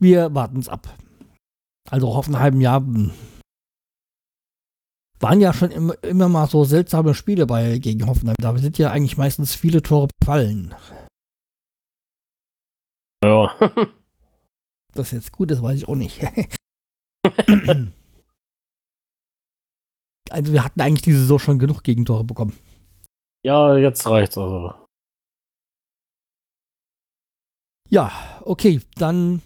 wir 0.00 0.34
warten 0.34 0.58
es 0.58 0.68
ab. 0.68 0.98
Also 1.88 2.14
Hoffenheim, 2.14 2.60
ja. 2.60 2.82
Waren 5.20 5.40
ja 5.40 5.52
schon 5.52 5.70
immer, 5.70 6.02
immer 6.02 6.28
mal 6.28 6.48
so 6.48 6.64
seltsame 6.64 7.14
Spiele 7.14 7.46
bei 7.46 7.78
gegen 7.78 8.06
Hoffenheim. 8.06 8.36
Da 8.40 8.56
sind 8.56 8.78
ja 8.78 8.90
eigentlich 8.90 9.16
meistens 9.16 9.54
viele 9.54 9.82
Tore 9.82 10.08
gefallen. 10.20 10.74
Ja. 13.24 13.54
Das 14.92 15.12
jetzt 15.12 15.30
gut 15.30 15.52
ist, 15.52 15.62
weiß 15.62 15.76
ich 15.76 15.86
auch 15.86 15.94
nicht. 15.94 16.20
also 20.30 20.52
wir 20.52 20.64
hatten 20.64 20.80
eigentlich 20.80 21.02
diese 21.02 21.20
Saison 21.20 21.38
schon 21.38 21.60
genug 21.60 21.84
Gegentore 21.84 22.24
bekommen. 22.24 22.58
Ja, 23.44 23.76
jetzt 23.76 24.04
reicht's 24.08 24.36
also. 24.36 24.74
Ja, 27.88 28.10
okay, 28.42 28.80
dann 28.96 29.42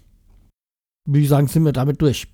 würde 1.06 1.20
ich 1.20 1.28
sagen, 1.28 1.48
sind 1.48 1.64
wir 1.64 1.72
damit 1.72 2.00
durch. 2.00 2.33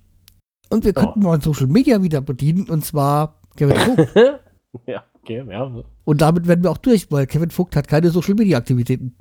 Und 0.70 0.84
wir 0.84 0.92
Ja. 0.94 1.00
könnten 1.02 1.20
mal 1.20 1.40
Social 1.42 1.66
Media 1.66 2.02
wieder 2.02 2.20
bedienen, 2.20 2.68
und 2.70 2.84
zwar 2.84 3.40
Kevin 3.56 3.76
Vogt. 3.76 4.14
ja, 4.86 5.04
okay, 5.14 5.44
ja. 5.48 5.82
und 6.04 6.20
damit 6.20 6.46
werden 6.46 6.62
wir 6.62 6.70
auch 6.70 6.78
durch, 6.78 7.10
weil 7.10 7.26
Kevin 7.26 7.50
Vogt 7.50 7.74
hat 7.76 7.88
keine 7.88 8.10
Social 8.10 8.34
Media 8.34 8.56
Aktivitäten. 8.58 9.16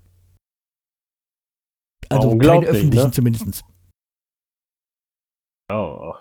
Also 2.10 2.22
keine 2.30 2.32
Unglaublich, 2.34 2.70
öffentlichen 2.70 3.06
ne? 3.08 3.12
zumindest. 3.12 3.64
ja. 5.72 6.16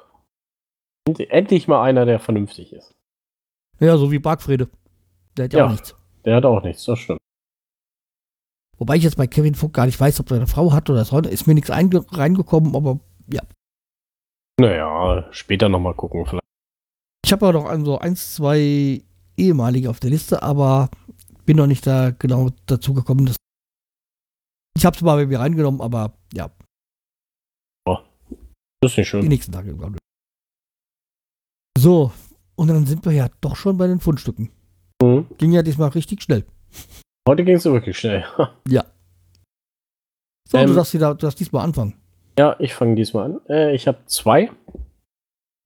Und 1.06 1.20
Endlich 1.20 1.68
mal 1.68 1.82
einer, 1.82 2.04
der 2.04 2.20
vernünftig 2.20 2.72
ist. 2.72 2.94
Ja, 3.80 3.96
so 3.96 4.10
wie 4.10 4.18
Bargfrede. 4.18 4.68
Der 5.36 5.44
hat 5.44 5.52
ja, 5.52 5.58
Ja. 5.60 5.66
auch 5.66 5.70
nichts. 5.70 5.94
Der 6.24 6.36
hat 6.36 6.44
auch 6.44 6.62
nichts, 6.62 6.84
das 6.84 6.98
stimmt. 6.98 7.18
Wobei 8.76 8.96
ich 8.96 9.02
jetzt 9.04 9.16
bei 9.16 9.26
Kevin 9.26 9.54
Vogt 9.54 9.72
gar 9.74 9.86
nicht 9.86 9.98
weiß, 9.98 10.20
ob 10.20 10.30
er 10.30 10.36
eine 10.36 10.46
Frau 10.46 10.72
hat 10.72 10.90
oder 10.90 11.04
so. 11.04 11.18
Ist 11.20 11.46
mir 11.46 11.54
nichts 11.54 11.70
einge- 11.70 12.04
reingekommen, 12.16 12.76
aber 12.76 13.00
Naja, 14.58 15.26
später 15.32 15.68
nochmal 15.68 15.94
gucken 15.94 16.26
vielleicht. 16.26 16.42
ich 17.24 17.32
habe 17.32 17.46
ja 17.46 17.52
noch 17.52 17.66
ein- 17.66 17.84
so 17.84 17.98
eins, 17.98 18.34
zwei 18.34 19.02
ehemalige 19.36 19.90
auf 19.90 20.00
der 20.00 20.10
Liste, 20.10 20.42
aber 20.42 20.88
bin 21.46 21.56
noch 21.56 21.66
nicht 21.66 21.86
da 21.86 22.10
genau 22.10 22.50
dazu 22.66 22.92
gekommen. 22.94 23.26
Dass 23.26 23.36
ich 24.76 24.84
habe 24.84 24.96
es 24.96 25.02
mal 25.02 25.16
bei 25.16 25.26
mir 25.26 25.38
reingenommen, 25.40 25.80
aber 25.80 26.12
ja, 26.32 26.50
Das 28.80 28.92
ist 28.92 28.96
nicht 28.96 28.96
die 28.98 29.04
schlimm. 29.10 29.28
nächsten 29.28 29.50
Tage. 29.52 29.72
ich. 29.72 29.98
So, 31.82 32.12
und 32.56 32.68
dann 32.68 32.86
sind 32.86 33.04
wir 33.04 33.12
ja 33.12 33.28
doch 33.40 33.56
schon 33.56 33.76
bei 33.76 33.86
den 33.88 33.98
Fundstücken. 34.00 34.50
Mhm. 35.02 35.26
Ging 35.38 35.50
ja 35.52 35.62
diesmal 35.62 35.88
richtig 35.90 36.22
schnell. 36.22 36.44
Heute 37.28 37.44
ging 37.44 37.56
es 37.56 37.64
wirklich 37.64 37.98
schnell. 37.98 38.24
So, 40.50 40.56
Ähm, 40.56 40.68
du, 40.68 40.74
darfst 40.76 40.94
wieder, 40.94 41.14
du 41.14 41.26
darfst 41.26 41.38
diesmal 41.40 41.62
anfangen. 41.62 41.94
Ja, 42.38 42.54
ich 42.60 42.72
fange 42.72 42.94
diesmal 42.94 43.24
an. 43.24 43.40
Äh, 43.48 43.74
ich 43.74 43.88
habe 43.88 43.98
zwei. 44.06 44.50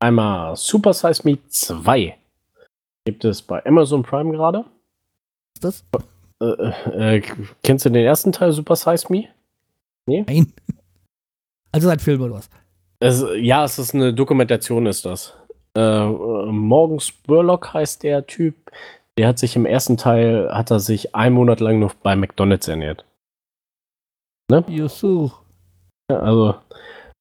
Einmal 0.00 0.56
Super 0.56 0.94
Size 0.94 1.20
Me 1.24 1.38
2. 1.46 2.16
Gibt 3.04 3.26
es 3.26 3.42
bei 3.42 3.64
Amazon 3.66 4.02
Prime 4.02 4.32
gerade. 4.32 4.64
Ist 5.54 5.64
das? 5.64 5.84
Äh, 6.40 7.16
äh, 7.16 7.22
kennst 7.62 7.84
du 7.84 7.90
den 7.90 8.06
ersten 8.06 8.32
Teil 8.32 8.52
Super 8.52 8.74
Size 8.74 9.04
Me? 9.10 9.28
Nein. 10.06 10.50
Also 11.72 11.90
ein 11.90 11.98
Film 11.98 12.22
oder 12.22 12.34
was? 12.34 12.48
Es, 13.00 13.22
ja, 13.36 13.64
es 13.64 13.78
ist 13.78 13.94
eine 13.94 14.14
Dokumentation, 14.14 14.86
ist 14.86 15.04
das. 15.04 15.34
Äh, 15.76 15.80
äh, 15.80 16.06
Morgan 16.06 17.00
Spurlock 17.00 17.74
heißt 17.74 18.02
der 18.02 18.26
Typ. 18.26 18.54
Der 19.18 19.28
hat 19.28 19.38
sich 19.38 19.56
im 19.56 19.66
ersten 19.66 19.98
Teil, 19.98 20.48
hat 20.50 20.70
er 20.70 20.80
sich 20.80 21.14
einen 21.14 21.34
Monat 21.34 21.60
lang 21.60 21.80
nur 21.80 21.92
bei 22.02 22.16
McDonalds 22.16 22.66
ernährt. 22.66 23.04
Jusu. 24.68 25.26
Ja, 25.26 25.41
Also, 26.08 26.54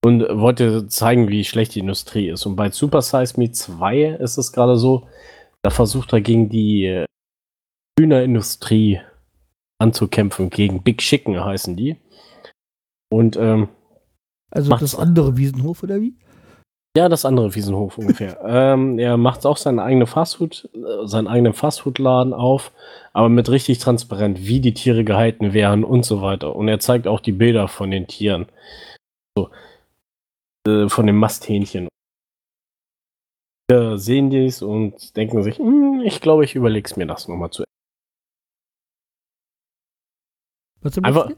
und 0.04 0.22
wollte 0.22 0.88
zeigen, 0.88 1.30
wie 1.30 1.44
schlecht 1.44 1.76
die 1.76 1.80
Industrie 1.80 2.30
ist. 2.30 2.46
Und 2.46 2.56
bei 2.56 2.72
Super 2.72 3.02
Size 3.02 3.40
Me 3.40 3.52
2 3.52 4.18
ist 4.20 4.38
es 4.38 4.52
gerade 4.52 4.78
so, 4.78 5.08
da 5.64 5.70
versucht 5.70 6.14
er 6.14 6.22
gegen 6.22 6.50
die 6.50 6.86
äh, 6.86 7.06
Hühnerindustrie 8.00 9.02
anzukämpfen, 9.80 10.50
gegen 10.50 10.84
Big 10.84 11.00
Chicken 11.00 11.44
heißen 11.44 11.76
die. 11.76 11.98
Und 13.12 13.36
ähm, 13.38 13.70
Also 14.50 14.76
das 14.76 14.96
andere 14.96 15.38
Wiesenhof 15.38 15.84
oder 15.84 16.02
wie? 16.02 16.16
Ja, 16.98 17.08
das 17.08 17.26
andere 17.26 17.56
Wiesenhof 17.56 17.98
ungefähr. 17.98 18.40
ähm, 18.46 19.00
er 19.00 19.18
macht 19.18 19.46
auch 19.46 19.58
seine 19.58 19.84
eigene 19.84 20.08
Fastfood, 20.08 20.70
äh, 20.74 21.08
seinen 21.08 21.28
eigenen 21.28 21.54
Fastfood-Laden 21.54 22.34
auf, 22.34 22.72
aber 23.14 23.30
mit 23.30 23.50
richtig 23.50 23.80
transparent, 23.80 24.46
wie 24.46 24.60
die 24.60 24.74
Tiere 24.74 25.04
gehalten 25.04 25.54
werden 25.54 25.84
und 25.84 26.04
so 26.04 26.22
weiter. 26.22 26.56
Und 26.56 26.68
er 26.68 26.80
zeigt 26.80 27.08
auch 27.08 27.22
die 27.22 27.32
Bilder 27.32 27.68
von 27.68 27.92
den 27.92 28.08
Tieren. 28.08 28.48
So, 29.38 29.50
äh, 30.68 30.90
von 30.90 31.08
den 31.08 31.16
Masthähnchen. 31.16 31.88
Wir 33.70 33.98
sehen 33.98 34.30
dies 34.30 34.62
und 34.62 35.16
denken 35.16 35.44
sich, 35.44 35.60
"Hm, 35.60 36.02
ich 36.04 36.20
glaube, 36.20 36.44
ich 36.44 36.56
überlege 36.56 36.86
es 36.86 36.98
mir 36.98 37.08
das 37.08 37.30
nochmal 37.30 37.52
zu. 37.52 37.64
Was 40.82 40.98
Einfach-? 40.98 41.32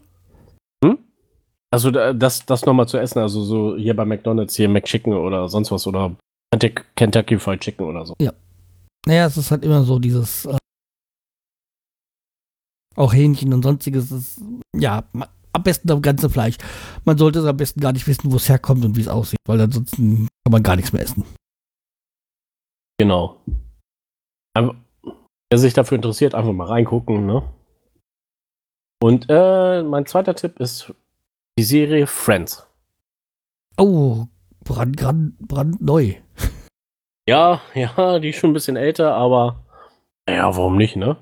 Also 1.74 1.90
da- 1.90 2.12
das, 2.12 2.46
das 2.46 2.64
nochmal 2.66 2.86
zu 2.86 2.98
essen, 2.98 3.18
also 3.18 3.42
so 3.42 3.76
hier 3.76 3.96
bei 3.96 4.04
McDonalds, 4.04 4.54
hier 4.54 4.68
McChicken 4.68 5.12
oder 5.12 5.48
sonst 5.48 5.72
was 5.72 5.84
oder 5.88 6.14
Kentucky- 6.94 7.36
Fried 7.40 7.60
Chicken 7.62 7.84
oder 7.86 8.06
so. 8.06 8.14
Naja, 9.06 9.26
es 9.26 9.36
ist 9.36 9.50
halt 9.50 9.64
immer 9.64 9.82
so 9.82 9.98
dieses 9.98 10.44
äh, 10.46 10.56
auch 12.94 13.12
Hähnchen 13.12 13.52
und 13.52 13.64
sonstiges 13.64 14.12
ist, 14.12 14.40
ja, 14.76 15.02
am 15.52 15.62
besten 15.64 15.88
das 15.88 16.00
ganze 16.00 16.30
Fleisch. 16.30 16.56
Man 17.04 17.18
sollte 17.18 17.40
es 17.40 17.44
am 17.44 17.56
besten 17.56 17.80
gar 17.80 17.92
nicht 17.92 18.06
wissen, 18.06 18.30
wo 18.30 18.36
es 18.36 18.48
herkommt 18.48 18.84
und 18.84 18.96
wie 18.96 19.00
es 19.00 19.08
aussieht, 19.08 19.40
weil 19.48 19.60
ansonsten 19.60 20.28
kann 20.44 20.52
man 20.52 20.62
gar 20.62 20.76
nichts 20.76 20.92
mehr 20.92 21.02
essen. 21.02 21.24
Genau. 23.00 23.40
Einfach, 24.56 24.76
wer 25.50 25.58
sich 25.58 25.74
dafür 25.74 25.96
interessiert, 25.96 26.36
einfach 26.36 26.52
mal 26.52 26.68
reingucken, 26.68 27.26
ne? 27.26 27.42
Und 29.02 29.26
äh, 29.28 29.82
mein 29.82 30.06
zweiter 30.06 30.36
Tipp 30.36 30.60
ist 30.60 30.94
die 31.58 31.64
Serie 31.64 32.06
Friends. 32.06 32.66
Oh, 33.78 34.26
brand, 34.64 34.96
brand, 34.96 35.38
brandneu. 35.38 36.14
Ja, 37.26 37.62
ja, 37.74 38.18
die 38.18 38.28
ist 38.28 38.36
schon 38.36 38.50
ein 38.50 38.52
bisschen 38.52 38.76
älter, 38.76 39.14
aber 39.14 39.64
ja, 40.28 40.54
warum 40.54 40.76
nicht, 40.76 40.94
ne? 40.94 41.16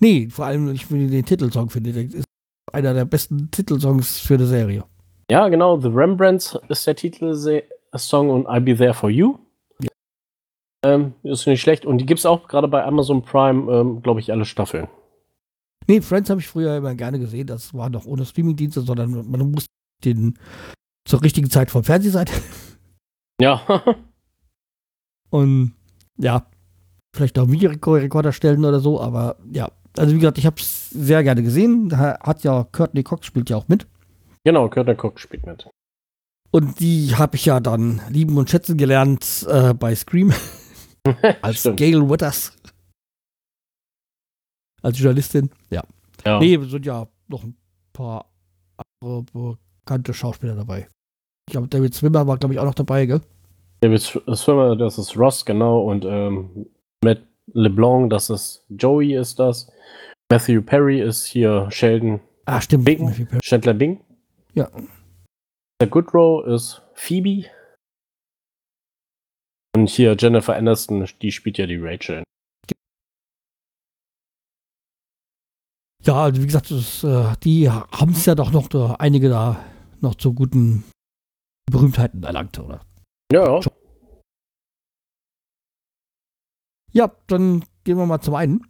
Nee, 0.00 0.28
vor 0.30 0.46
allem, 0.46 0.74
ich 0.74 0.86
finde 0.86 1.12
den 1.12 1.24
Titelsong, 1.24 1.70
finde 1.70 1.90
ich, 1.90 2.12
ist 2.12 2.24
einer 2.72 2.92
der 2.92 3.04
besten 3.04 3.48
Titelsongs 3.52 4.18
für 4.18 4.34
eine 4.34 4.46
Serie. 4.46 4.82
Ja, 5.30 5.48
genau, 5.48 5.78
The 5.78 5.90
Rembrandts 5.90 6.58
ist 6.68 6.84
der 6.88 6.96
Titelsong 6.96 8.30
und 8.30 8.48
I'll 8.48 8.60
Be 8.60 8.76
There 8.76 8.94
For 8.94 9.10
You. 9.10 9.38
Ja. 9.80 9.90
Ähm, 10.84 11.14
ist 11.22 11.46
nicht 11.46 11.60
schlecht. 11.60 11.86
Und 11.86 11.98
die 11.98 12.06
gibt 12.06 12.18
es 12.18 12.26
auch 12.26 12.48
gerade 12.48 12.66
bei 12.66 12.84
Amazon 12.84 13.22
Prime, 13.22 13.72
ähm, 13.72 14.02
glaube 14.02 14.18
ich, 14.18 14.32
alle 14.32 14.44
Staffeln. 14.44 14.88
Nee, 15.88 16.00
Friends 16.02 16.30
habe 16.30 16.40
ich 16.40 16.46
früher 16.48 16.76
immer 16.76 16.94
gerne 16.94 17.18
gesehen. 17.18 17.46
Das 17.46 17.72
war 17.74 17.88
noch 17.88 18.04
ohne 18.04 18.24
Streamingdienste, 18.24 18.82
sondern 18.82 19.30
man 19.30 19.50
musste 19.50 19.70
den 20.04 20.38
zur 21.06 21.22
richtigen 21.22 21.50
Zeit 21.50 21.70
vom 21.70 21.84
Fernseher 21.84 22.12
sein. 22.12 22.26
Ja, 23.40 23.62
Und 25.30 25.74
ja, 26.16 26.46
vielleicht 27.14 27.38
auch 27.38 27.48
Videorekorder 27.48 28.32
stellen 28.32 28.64
oder 28.64 28.80
so, 28.80 29.00
aber 29.00 29.36
ja. 29.52 29.70
Also 29.96 30.14
wie 30.14 30.18
gesagt, 30.18 30.38
ich 30.38 30.46
habe 30.46 30.56
es 30.60 30.90
sehr 30.90 31.22
gerne 31.24 31.42
gesehen. 31.42 31.88
Da 31.88 32.18
Hat 32.20 32.44
ja 32.44 32.64
Courtney 32.64 33.02
Cox 33.02 33.26
spielt 33.26 33.50
ja 33.50 33.56
auch 33.56 33.68
mit. 33.68 33.86
genau, 34.44 34.68
Kurt 34.68 34.88
Cook 35.02 35.18
spielt 35.18 35.46
mit. 35.46 35.68
Und 36.50 36.80
die 36.80 37.14
habe 37.16 37.36
ich 37.36 37.44
ja 37.44 37.60
dann 37.60 38.00
lieben 38.08 38.36
und 38.38 38.48
schätzen 38.48 38.76
gelernt 38.76 39.46
äh, 39.48 39.74
bei 39.74 39.94
Scream 39.94 40.32
als 41.42 41.60
Stimmt. 41.60 41.78
Gail 41.78 42.08
Weathers. 42.08 42.56
Als 44.82 44.98
Journalistin. 44.98 45.50
Ja. 45.70 45.82
Ja. 46.24 46.38
Nee, 46.38 46.58
sind 46.64 46.86
ja 46.86 47.06
noch 47.28 47.44
ein 47.44 47.56
paar 47.92 48.30
andere 49.00 49.24
bekannte 49.84 50.14
Schauspieler 50.14 50.54
dabei. 50.54 50.88
Ich 51.48 51.52
glaube, 51.52 51.68
David 51.68 51.94
Swimmer 51.94 52.26
war, 52.26 52.36
glaube 52.38 52.54
ich, 52.54 52.60
auch 52.60 52.64
noch 52.64 52.74
dabei, 52.74 53.06
gell? 53.06 53.20
David 53.80 54.00
Swimmer, 54.00 54.76
das 54.76 54.98
ist 54.98 55.16
Ross, 55.16 55.44
genau. 55.44 55.82
Und 55.82 56.04
ähm, 56.04 56.66
Matt 57.04 57.22
LeBlanc, 57.52 58.10
das 58.10 58.28
ist 58.30 58.64
Joey, 58.68 59.14
ist 59.14 59.38
das. 59.38 59.70
Matthew 60.30 60.62
Perry 60.62 61.00
ist 61.00 61.24
hier 61.24 61.68
Sheldon 61.70 62.20
Ah, 62.44 62.60
stimmt. 62.60 62.84
Bing. 62.86 63.28
Chandler 63.42 63.74
Bing. 63.74 64.00
Ja. 64.54 64.70
Der 65.80 65.88
Goodrow 65.88 66.46
ist 66.46 66.82
Phoebe. 66.94 67.46
Und 69.76 69.88
hier 69.90 70.16
Jennifer 70.18 70.56
Aniston, 70.56 71.06
die 71.22 71.30
spielt 71.30 71.58
ja 71.58 71.66
die 71.66 71.76
Rachel. 71.76 72.22
Ja, 76.08 76.22
also 76.22 76.40
wie 76.40 76.46
gesagt, 76.46 76.70
das, 76.70 77.04
äh, 77.04 77.36
die 77.44 77.68
haben 77.68 78.12
es 78.12 78.24
ja 78.24 78.34
doch 78.34 78.50
noch 78.50 78.72
äh, 78.72 78.94
einige 78.98 79.28
da 79.28 79.62
noch 80.00 80.14
zu 80.14 80.32
guten 80.32 80.84
Berühmtheiten 81.70 82.22
erlangt, 82.22 82.58
oder? 82.58 82.80
Ja, 83.30 83.60
ja. 83.60 83.60
Ja, 86.94 87.12
dann 87.26 87.62
gehen 87.84 87.98
wir 87.98 88.06
mal 88.06 88.22
zum 88.22 88.36
einen. 88.36 88.66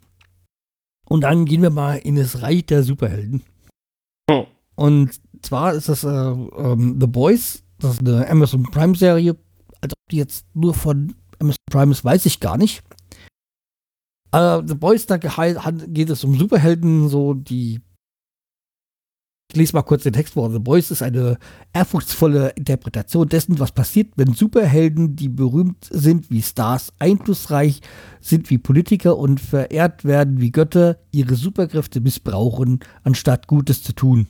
Und 1.09 1.21
dann 1.21 1.45
gehen 1.45 1.63
wir 1.63 1.71
mal 1.71 1.99
in 1.99 2.17
das 2.17 2.43
Reich 2.43 2.67
der 2.67 2.83
Superhelden. 2.83 3.45
Hm. 4.29 4.47
Und 4.75 5.21
zwar 5.41 5.75
ist 5.75 5.89
das 5.89 6.03
äh, 6.03 6.09
ähm, 6.09 6.99
The 7.01 7.07
Boys, 7.07 7.63
das 7.79 7.93
ist 7.93 8.01
eine 8.01 8.29
Amazon 8.29 8.65
Prime-Serie. 8.65 9.37
Als 9.81 9.93
ob 9.93 10.09
die 10.11 10.17
jetzt 10.17 10.45
nur 10.57 10.75
von 10.75 11.15
Amazon 11.39 11.63
Prime 11.71 11.93
ist, 11.93 12.05
weiß 12.05 12.27
ich 12.27 12.41
gar 12.41 12.59
nicht. 12.59 12.83
Äh, 14.33 14.63
The 14.67 14.75
Boys, 14.75 15.07
da 15.07 15.17
geht 15.17 16.11
es 16.11 16.25
um 16.25 16.39
Superhelden, 16.39 17.09
so 17.09 17.35
die 17.35 17.81
Ich 19.51 19.57
lese 19.57 19.75
mal 19.75 19.83
kurz 19.83 20.03
den 20.03 20.13
Text 20.13 20.35
vor. 20.35 20.51
The 20.51 20.59
Boys 20.59 20.91
ist 20.91 21.03
eine 21.03 21.39
ehrfurchtsvolle 21.73 22.51
Interpretation 22.51 23.29
dessen, 23.29 23.59
was 23.59 23.73
passiert, 23.73 24.13
wenn 24.17 24.35
Superhelden, 24.35 25.17
die 25.17 25.31
berühmt 25.31 25.89
sind 25.91 26.31
wie 26.31 26.43
Stars, 26.43 26.93
einflussreich 26.99 27.81
sind 28.21 28.51
wie 28.51 28.59
Politiker 28.59 29.17
und 29.17 29.41
verehrt 29.41 30.05
werden 30.05 30.41
wie 30.41 30.53
Götter, 30.53 30.99
ihre 31.11 31.35
Superkräfte 31.35 32.01
missbrauchen, 32.01 32.81
anstatt 33.05 33.47
Gutes 33.47 33.83
zu 33.83 33.95
tun. 33.95 34.29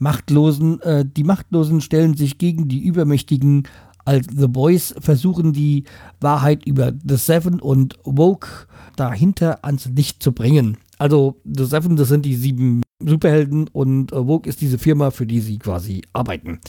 Machtlosen, 0.00 0.80
äh, 0.80 1.04
die 1.04 1.24
Machtlosen 1.24 1.80
stellen 1.80 2.16
sich 2.16 2.38
gegen 2.38 2.68
die 2.68 2.82
Übermächtigen. 2.82 3.68
Als 4.04 4.26
The 4.30 4.48
Boys 4.48 4.94
versuchen 4.98 5.52
die 5.52 5.84
Wahrheit 6.20 6.66
über 6.66 6.92
The 7.06 7.16
Seven 7.16 7.60
und 7.60 7.98
Woke 8.04 8.66
dahinter 8.96 9.64
ans 9.64 9.86
Licht 9.86 10.22
zu 10.22 10.32
bringen. 10.32 10.76
Also 10.98 11.40
The 11.44 11.64
Seven, 11.64 11.96
das 11.96 12.08
sind 12.08 12.24
die 12.24 12.34
sieben 12.36 12.82
Superhelden 13.02 13.68
und 13.68 14.12
äh, 14.12 14.16
Vogue 14.16 14.48
ist 14.48 14.60
diese 14.60 14.78
Firma, 14.78 15.10
für 15.10 15.26
die 15.26 15.40
sie 15.40 15.58
quasi 15.58 16.02
arbeiten. 16.12 16.60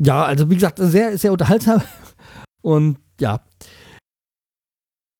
Ja, 0.00 0.24
also 0.24 0.48
wie 0.48 0.54
gesagt, 0.54 0.78
sehr, 0.80 1.18
sehr 1.18 1.32
unterhaltsam. 1.32 1.82
Und 2.62 2.98
ja, 3.20 3.40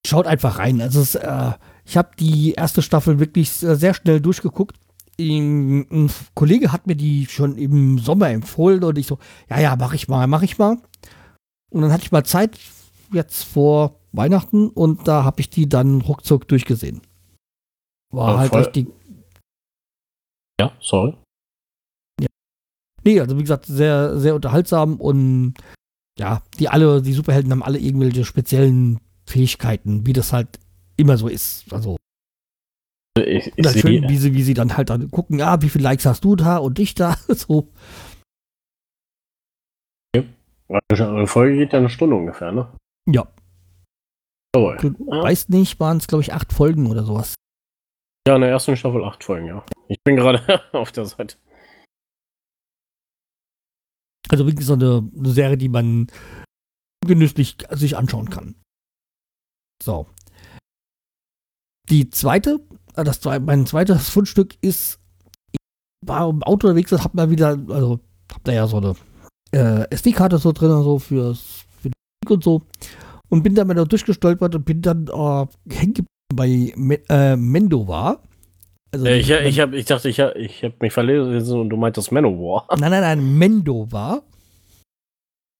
schaut 0.06 0.26
einfach 0.26 0.58
rein. 0.58 0.80
Also 0.80 1.00
es, 1.00 1.14
äh, 1.14 1.52
ich 1.84 1.96
habe 1.96 2.10
die 2.18 2.52
erste 2.52 2.82
Staffel 2.82 3.18
wirklich 3.18 3.50
sehr 3.50 3.94
schnell 3.94 4.20
durchgeguckt. 4.20 4.76
Ein 5.20 6.10
Kollege 6.34 6.72
hat 6.72 6.86
mir 6.86 6.96
die 6.96 7.26
schon 7.26 7.56
im 7.56 7.98
Sommer 7.98 8.30
empfohlen 8.30 8.82
und 8.82 8.98
ich 8.98 9.06
so, 9.06 9.18
ja, 9.48 9.60
ja, 9.60 9.76
mach 9.76 9.92
ich 9.92 10.08
mal, 10.08 10.26
mach 10.26 10.42
ich 10.42 10.58
mal. 10.58 10.78
Und 11.70 11.82
dann 11.82 11.92
hatte 11.92 12.04
ich 12.04 12.12
mal 12.12 12.24
Zeit 12.24 12.58
jetzt 13.12 13.44
vor 13.44 14.00
Weihnachten 14.12 14.68
und 14.68 15.06
da 15.06 15.24
habe 15.24 15.40
ich 15.40 15.50
die 15.50 15.68
dann 15.68 16.00
ruckzuck 16.00 16.48
durchgesehen. 16.48 17.00
War 18.12 18.38
halt 18.38 18.50
voll. 18.50 18.62
richtig. 18.62 18.88
Ja, 20.60 20.72
sorry. 20.80 21.14
Ja. 22.20 22.26
Nee, 23.04 23.20
also 23.20 23.36
wie 23.36 23.42
gesagt, 23.42 23.66
sehr, 23.66 24.18
sehr 24.18 24.34
unterhaltsam 24.34 24.96
und 24.96 25.54
ja, 26.18 26.42
die 26.58 26.68
alle, 26.68 27.00
die 27.00 27.12
Superhelden 27.12 27.50
haben 27.52 27.62
alle 27.62 27.78
irgendwelche 27.78 28.24
speziellen 28.24 29.00
Fähigkeiten, 29.26 30.06
wie 30.06 30.12
das 30.12 30.32
halt 30.32 30.58
immer 30.96 31.16
so 31.16 31.28
ist. 31.28 31.72
Also. 31.72 31.96
Ich, 33.18 33.52
ich 33.56 33.80
schön, 33.80 34.08
wie 34.08 34.16
sie, 34.16 34.34
wie 34.34 34.42
sie 34.42 34.54
dann 34.54 34.76
halt 34.76 34.88
dann 34.90 35.10
gucken, 35.10 35.38
ja, 35.38 35.60
wie 35.62 35.68
viele 35.68 35.84
Likes 35.84 36.06
hast 36.06 36.24
du 36.24 36.36
da 36.36 36.58
und 36.58 36.78
ich 36.78 36.94
da, 36.94 37.16
so. 37.28 37.72
Eine 40.88 41.26
Folge 41.26 41.56
geht 41.56 41.72
ja 41.72 41.80
eine 41.80 41.90
Stunde 41.90 42.14
ungefähr, 42.14 42.52
ne? 42.52 42.72
Ja. 43.08 43.26
Jawohl. 44.54 44.76
Du 44.76 44.88
ja. 45.06 45.22
weißt 45.22 45.50
nicht, 45.50 45.80
waren 45.80 45.96
es, 45.96 46.06
glaube 46.06 46.22
ich, 46.22 46.32
acht 46.32 46.52
Folgen 46.52 46.86
oder 46.86 47.04
sowas. 47.04 47.34
Ja, 48.26 48.36
in 48.36 48.42
der 48.42 48.50
ersten 48.50 48.76
Staffel 48.76 49.04
acht 49.04 49.24
Folgen, 49.24 49.46
ja. 49.46 49.64
Ich 49.88 49.98
bin 50.04 50.16
gerade 50.16 50.60
auf 50.72 50.92
der 50.92 51.06
Seite. 51.06 51.36
Also 54.28 54.46
wirklich 54.46 54.66
so 54.66 54.74
eine, 54.74 55.08
eine 55.16 55.30
Serie, 55.30 55.56
die 55.56 55.68
man 55.68 56.06
genüsslich 57.04 57.56
sich 57.70 57.96
anschauen 57.96 58.30
kann. 58.30 58.54
So. 59.82 60.06
Die 61.88 62.10
zweite, 62.10 62.60
das 62.94 63.20
mein 63.24 63.66
zweites 63.66 64.08
Fundstück 64.08 64.56
ist, 64.60 64.98
ich 65.52 65.58
war 66.06 66.28
im 66.28 66.42
Auto 66.42 66.68
unterwegs, 66.68 66.90
das 66.90 67.04
hab 67.04 67.14
mal 67.14 67.30
wieder, 67.30 67.58
also 67.68 68.00
hab 68.32 68.44
da 68.44 68.52
ja 68.52 68.66
so 68.66 68.78
eine 68.78 68.94
äh, 69.52 69.90
SD-Karte 69.90 70.38
so 70.38 70.52
drin, 70.52 70.70
so 70.82 70.98
fürs, 70.98 71.64
für 71.80 71.88
die 71.88 71.94
Musik 72.22 72.30
und 72.30 72.44
so. 72.44 72.62
Und 73.28 73.42
bin 73.42 73.54
dann 73.54 73.68
mal 73.68 73.74
da 73.74 73.84
durchgestolpert 73.84 74.54
und 74.56 74.64
bin 74.64 74.82
dann 74.82 75.06
äh, 75.06 75.46
hängen 75.72 76.06
bei 76.34 76.72
äh, 77.08 77.36
Mendova. 77.36 78.20
Also 78.92 79.06
äh, 79.06 79.18
ich, 79.18 79.30
ich, 79.30 79.60
hab, 79.60 79.72
ich 79.72 79.84
dachte, 79.84 80.08
ich, 80.08 80.18
hab, 80.20 80.34
ich 80.36 80.64
habe 80.64 80.74
mich 80.80 80.92
verlesen 80.92 81.60
und 81.60 81.68
du 81.68 81.76
meintest 81.76 82.10
Manowar. 82.10 82.66
Nein, 82.78 82.90
nein, 82.90 83.02
nein, 83.02 83.38
Mendova. 83.38 84.22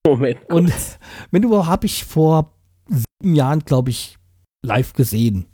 Moment. 0.07 0.41
Kurz. 0.49 0.51
Und 0.51 0.73
Mendova 1.31 1.67
habe 1.67 1.87
ich 1.87 2.05
vor 2.05 2.53
sieben 2.89 3.35
Jahren, 3.35 3.61
glaube 3.61 3.91
ich, 3.91 4.19
live 4.65 4.95
gesehen. 4.95 5.47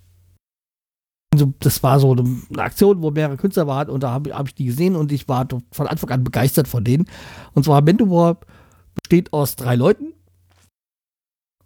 Also 1.37 1.53
das 1.59 1.83
war 1.83 2.01
so 2.01 2.13
eine 2.13 2.63
Aktion, 2.63 3.03
wo 3.03 3.11
mehrere 3.11 3.37
Künstler 3.37 3.67
waren 3.67 3.91
und 3.91 4.03
da 4.03 4.11
habe 4.11 4.35
hab 4.35 4.49
ich 4.49 4.55
die 4.55 4.65
gesehen 4.65 4.97
und 4.97 5.13
ich 5.13 5.29
war 5.29 5.47
von 5.71 5.87
Anfang 5.87 6.09
an 6.09 6.25
begeistert 6.25 6.67
von 6.67 6.83
denen. 6.83 7.05
Und 7.53 7.67
zwar 7.67 7.83
Mendova 7.83 8.39
besteht 8.95 9.35
aus 9.35 9.55
drei 9.55 9.77
Leuten. 9.77 10.15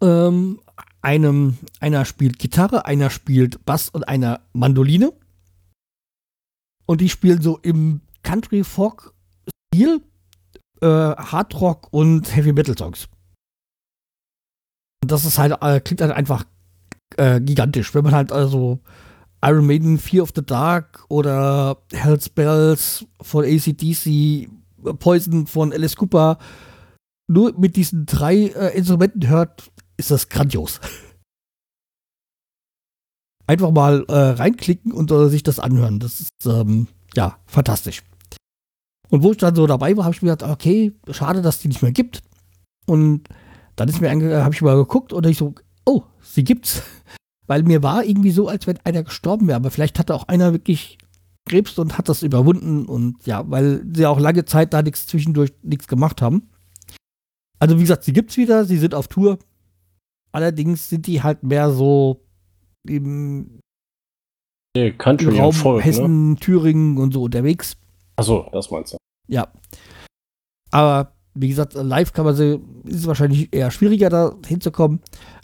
Ähm, 0.00 0.58
einem, 1.02 1.56
einer 1.78 2.04
spielt 2.04 2.40
Gitarre, 2.40 2.84
einer 2.84 3.10
spielt 3.10 3.64
Bass 3.64 3.90
und 3.90 4.08
einer 4.08 4.40
Mandoline. 4.52 5.12
Und 6.86 7.00
die 7.00 7.08
spielen 7.08 7.40
so 7.40 7.58
im 7.58 8.00
Country 8.24 8.64
Folk 8.64 9.14
Stil 9.72 10.02
äh, 10.80 10.86
Hard 10.86 11.60
Rock 11.60 11.92
und 11.92 12.34
Heavy 12.34 12.52
Metal 12.52 12.76
Songs. 12.76 13.06
Und 15.00 15.12
das 15.12 15.24
ist 15.24 15.38
halt, 15.38 15.56
äh, 15.62 15.78
klingt 15.78 16.00
halt 16.00 16.10
einfach 16.10 16.42
äh, 17.18 17.40
gigantisch. 17.40 17.94
Wenn 17.94 18.02
man 18.02 18.14
halt 18.16 18.32
also 18.32 18.80
Iron 19.42 19.66
Maiden, 19.66 19.98
Fear 19.98 20.22
of 20.22 20.32
the 20.34 20.44
Dark 20.44 21.04
oder 21.08 21.78
Hell's 21.92 22.28
Bells 22.28 23.06
von 23.22 23.44
ACDC, 23.44 24.48
Poison 24.98 25.46
von 25.46 25.72
Alice 25.72 25.96
Cooper 25.96 26.38
nur 27.30 27.56
mit 27.56 27.76
diesen 27.76 28.06
drei 28.06 28.48
äh, 28.48 28.76
Instrumenten 28.76 29.28
hört, 29.28 29.70
ist 29.96 30.10
das 30.10 30.28
grandios. 30.28 30.80
Einfach 33.46 33.70
mal 33.70 34.04
äh, 34.08 34.12
reinklicken 34.12 34.92
und 34.92 35.12
äh, 35.12 35.28
sich 35.28 35.44
das 35.44 35.60
anhören. 35.60 36.00
Das 36.00 36.20
ist 36.20 36.30
ähm, 36.44 36.88
ja 37.14 37.38
fantastisch. 37.46 38.02
Und 39.10 39.22
wo 39.22 39.30
ich 39.30 39.38
dann 39.38 39.54
so 39.54 39.66
dabei 39.66 39.96
war, 39.96 40.04
habe 40.04 40.14
ich 40.14 40.22
mir 40.22 40.30
gedacht, 40.30 40.50
okay, 40.50 40.92
schade, 41.10 41.40
dass 41.40 41.60
die 41.60 41.68
nicht 41.68 41.82
mehr 41.82 41.92
gibt. 41.92 42.22
Und 42.86 43.28
dann 43.76 43.88
ist 43.88 44.00
mir 44.00 44.10
habe 44.10 44.54
ich 44.54 44.62
mal 44.62 44.76
geguckt 44.76 45.12
und 45.12 45.24
ich 45.26 45.38
so, 45.38 45.54
oh, 45.84 46.02
sie 46.20 46.44
gibt's. 46.44 46.82
Weil 47.50 47.64
mir 47.64 47.82
war 47.82 48.04
irgendwie 48.04 48.30
so, 48.30 48.46
als 48.46 48.68
wenn 48.68 48.78
einer 48.84 49.02
gestorben 49.02 49.48
wäre. 49.48 49.56
Aber 49.56 49.72
vielleicht 49.72 49.98
hatte 49.98 50.14
auch 50.14 50.28
einer 50.28 50.52
wirklich 50.52 50.98
Krebs 51.48 51.76
und 51.80 51.98
hat 51.98 52.08
das 52.08 52.22
überwunden. 52.22 52.86
Und 52.86 53.26
ja, 53.26 53.42
weil 53.50 53.84
sie 53.92 54.06
auch 54.06 54.20
lange 54.20 54.44
Zeit 54.44 54.72
da 54.72 54.82
nichts 54.82 55.08
zwischendurch 55.08 55.52
nichts 55.64 55.88
gemacht 55.88 56.22
haben. 56.22 56.48
Also 57.58 57.76
wie 57.76 57.80
gesagt, 57.80 58.04
sie 58.04 58.12
gibt's 58.12 58.36
wieder, 58.36 58.64
sie 58.64 58.78
sind 58.78 58.94
auf 58.94 59.08
Tour. 59.08 59.40
Allerdings 60.30 60.88
sind 60.88 61.08
die 61.08 61.24
halt 61.24 61.42
mehr 61.42 61.72
so 61.72 62.22
im 62.86 63.58
nee, 64.76 64.92
Country 64.92 65.36
Raum 65.36 65.52
Volk, 65.52 65.84
Hessen, 65.84 66.30
ne? 66.30 66.36
Thüringen 66.36 66.98
und 66.98 67.12
so 67.12 67.24
unterwegs. 67.24 67.76
Achso, 68.14 68.48
das 68.52 68.70
meinst 68.70 68.92
du. 68.92 68.96
Ja. 69.26 69.48
Aber 70.70 71.16
wie 71.34 71.48
gesagt, 71.48 71.74
live 71.74 72.12
kann 72.12 72.26
man 72.26 72.36
sie, 72.36 72.60
ist 72.84 73.00
es 73.00 73.06
wahrscheinlich 73.08 73.52
eher 73.52 73.72
schwieriger 73.72 74.08
da 74.08 74.36
hinzukommen. 74.46 75.00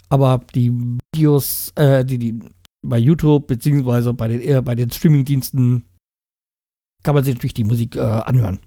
Aber 0.09 0.41
die 0.55 0.71
Videos, 1.13 1.71
äh, 1.75 2.05
die, 2.05 2.17
die 2.17 2.39
bei 2.81 2.97
YouTube 2.97 3.47
beziehungsweise 3.47 4.13
bei 4.13 4.27
den, 4.27 4.41
eher 4.41 4.61
bei 4.61 4.75
den 4.75 4.89
Streamingdiensten 4.89 5.85
kann 7.03 7.15
man 7.15 7.23
sich 7.23 7.35
natürlich 7.35 7.53
die 7.53 7.63
Musik 7.63 7.95
äh, 7.95 8.01
anhören. 8.01 8.59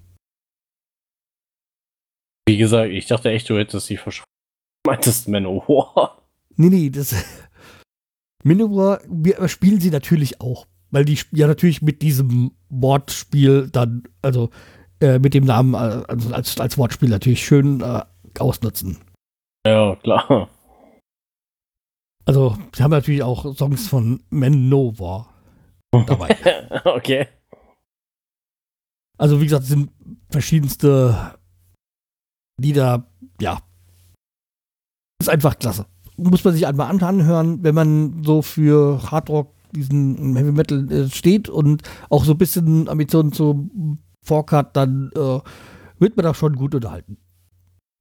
Wie 2.47 2.57
gesagt, 2.57 2.91
ich 2.91 3.07
dachte 3.07 3.31
echt, 3.31 3.49
du 3.49 3.59
hättest 3.59 3.87
sie 3.87 3.97
verschwunden 3.97 4.31
meintest 4.87 5.29
Manowar. 5.29 6.23
Nee, 6.57 6.69
nee, 6.69 6.91
das. 6.91 7.15
Manowar 8.45 9.01
spielen 9.47 9.81
sie 9.81 9.91
natürlich 9.91 10.41
auch. 10.41 10.67
Weil 10.91 11.05
die 11.05 11.19
ja 11.31 11.47
natürlich 11.47 11.83
mit 11.83 12.03
diesem 12.03 12.51
Wortspiel 12.69 13.69
dann, 13.71 14.03
also 14.23 14.51
äh, 15.01 15.19
mit 15.21 15.35
dem 15.35 15.45
Namen 15.45 15.75
äh, 15.75 16.03
also 16.09 16.35
als, 16.35 16.59
als 16.59 16.77
Wortspiel 16.77 17.09
natürlich 17.09 17.45
schön 17.45 17.81
äh, 17.81 18.03
ausnutzen. 18.39 18.99
Ja, 19.65 19.95
klar. 19.97 20.49
Also, 22.25 22.57
sie 22.75 22.83
haben 22.83 22.91
natürlich 22.91 23.23
auch 23.23 23.55
Songs 23.57 23.89
von 23.89 24.23
Manowar 24.31 25.33
dabei. 25.91 26.37
okay. 26.85 27.29
Also, 29.19 29.41
wie 29.41 29.45
gesagt, 29.45 29.65
sind 29.65 29.91
verschiedenste 30.31 31.35
Lieder, 32.61 33.07
ja, 33.41 33.61
ist 35.21 35.29
einfach 35.29 35.59
klasse. 35.59 35.87
Muss 36.17 36.45
man 36.45 36.55
sich 36.55 36.67
einmal 36.67 36.91
anhören, 36.91 37.63
wenn 37.63 37.75
man 37.75 38.23
so 38.25 38.43
für 38.43 39.11
Hardrock, 39.11 39.55
diesen 39.73 40.37
Heavy 40.37 40.53
Metal 40.53 40.91
äh, 40.91 41.09
steht 41.09 41.49
und 41.49 41.83
auch 42.09 42.25
so 42.25 42.33
ein 42.33 42.39
bisschen 42.39 42.89
Ambitionen 42.89 43.33
zu 43.33 43.71
Fork 44.23 44.53
hat, 44.53 44.77
dann 44.77 45.11
äh, 45.15 45.39
wird 45.99 46.17
man 46.17 46.25
da 46.25 46.35
schon 46.35 46.57
gut 46.57 46.75
unterhalten. 46.75 47.19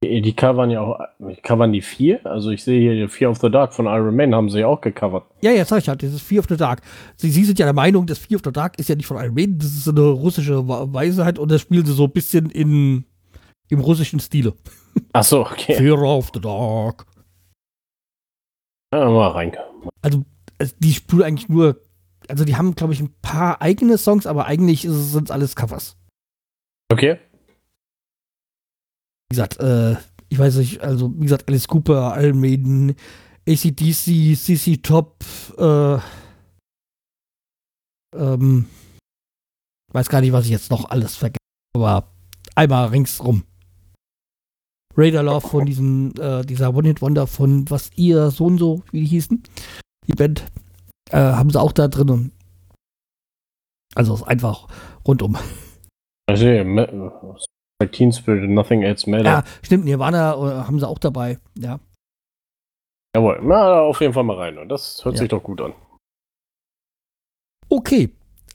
Die, 0.02 0.32
covern 0.32 0.70
ja 0.70 0.80
auch, 0.80 0.98
covern 1.42 1.72
die 1.72 1.82
vier? 1.82 2.24
Also 2.24 2.50
ich 2.50 2.64
sehe 2.64 2.94
hier 2.94 3.08
Fear 3.10 3.30
of 3.30 3.38
the 3.38 3.50
Dark 3.50 3.74
von 3.74 3.84
Iron 3.84 4.16
Man, 4.16 4.34
haben 4.34 4.48
sie 4.48 4.60
ja 4.60 4.66
auch 4.66 4.80
gecovert. 4.80 5.26
Ja, 5.42 5.50
ja, 5.50 5.64
sag 5.66 5.78
ich 5.78 5.88
halt, 5.88 6.02
das 6.02 6.14
ist 6.14 6.22
Fear 6.22 6.40
of 6.40 6.46
the 6.48 6.56
Dark. 6.56 6.80
Sie, 7.16 7.30
sie 7.30 7.44
sind 7.44 7.58
ja 7.58 7.66
der 7.66 7.74
Meinung, 7.74 8.06
das 8.06 8.18
Fear 8.18 8.36
of 8.36 8.42
the 8.44 8.52
Dark 8.52 8.78
ist 8.78 8.88
ja 8.88 8.94
nicht 8.94 9.06
von 9.06 9.18
Iron 9.18 9.34
Man, 9.34 9.58
das 9.58 9.68
ist 9.68 9.84
so 9.84 9.90
eine 9.90 10.00
russische 10.00 10.66
Weisheit 10.66 11.38
und 11.38 11.50
das 11.50 11.60
spielen 11.60 11.84
sie 11.84 11.92
so 11.92 12.04
ein 12.04 12.12
bisschen 12.12 12.48
in, 12.48 13.04
im 13.68 13.80
russischen 13.80 14.20
Stile. 14.20 14.54
Ach 15.12 15.22
so, 15.22 15.42
okay. 15.42 15.74
Fear 15.74 16.02
of 16.02 16.30
the 16.32 16.40
Dark. 16.40 17.04
Ja, 18.94 19.08
mal 19.10 19.28
rein. 19.28 19.56
Also, 20.00 20.24
die 20.78 20.94
spielen 20.94 21.22
eigentlich 21.22 21.48
nur 21.48 21.76
also 22.30 22.44
die 22.44 22.56
haben, 22.56 22.74
glaube 22.74 22.92
ich, 22.92 23.00
ein 23.00 23.14
paar 23.22 23.60
eigene 23.60 23.98
Songs, 23.98 24.26
aber 24.26 24.46
eigentlich 24.46 24.82
sind 24.82 25.24
es 25.24 25.30
alles 25.30 25.56
Covers. 25.56 25.96
Okay. 26.90 27.18
Wie 29.30 29.36
gesagt, 29.36 29.60
äh, 29.60 29.96
ich 30.28 30.38
weiß 30.38 30.56
nicht, 30.56 30.80
also 30.80 31.12
wie 31.16 31.22
gesagt, 31.22 31.48
Alice 31.48 31.68
Cooper, 31.68 32.16
Iron 32.20 32.40
Maiden, 32.40 32.96
ACDC, 33.48 34.36
CC 34.36 34.78
Top, 34.82 35.24
äh, 35.56 35.98
ähm, 38.16 38.66
weiß 39.92 40.08
gar 40.08 40.20
nicht, 40.20 40.32
was 40.32 40.46
ich 40.46 40.50
jetzt 40.50 40.70
noch 40.70 40.90
alles 40.90 41.16
vergesse, 41.16 41.38
aber 41.74 42.12
einmal 42.54 42.88
ringsrum. 42.88 43.44
Raider 44.96 45.22
Love 45.22 45.46
von 45.46 45.66
diesem, 45.66 46.12
äh, 46.18 46.42
dieser 46.44 46.74
One-Hit-Wonder 46.74 47.26
von 47.26 47.70
was 47.70 47.90
ihr 47.96 48.30
so 48.30 48.46
und 48.46 48.58
so, 48.58 48.82
wie 48.90 49.00
die 49.00 49.06
hießen, 49.06 49.42
die 50.08 50.14
Band, 50.14 50.44
äh, 51.10 51.18
haben 51.18 51.50
sie 51.50 51.60
auch 51.60 51.72
da 51.72 51.86
drin. 51.86 52.10
Und 52.10 52.32
also 53.94 54.14
ist 54.14 54.22
einfach 54.24 54.66
rundum. 55.06 55.36
Also, 56.28 56.46
like 57.80 57.92
Teen 57.92 58.12
Spirit 58.12 58.44
and 58.44 58.54
Nothing 58.54 58.82
Else 58.82 59.08
Matter. 59.08 59.24
Ja, 59.24 59.44
stimmt, 59.62 59.84
Nirvana 59.86 60.34
äh, 60.34 60.64
haben 60.66 60.78
sie 60.78 60.86
auch 60.86 60.98
dabei, 60.98 61.38
ja. 61.58 61.80
Jawohl, 63.16 63.40
na, 63.42 63.80
auf 63.80 64.00
jeden 64.00 64.12
Fall 64.14 64.22
mal 64.22 64.36
rein. 64.36 64.68
Das 64.68 65.04
hört 65.04 65.16
Ja. 65.16 65.20
sich 65.20 65.28
doch 65.30 65.42
gut 65.42 65.60
an. 65.60 65.72
Okay. 67.68 68.10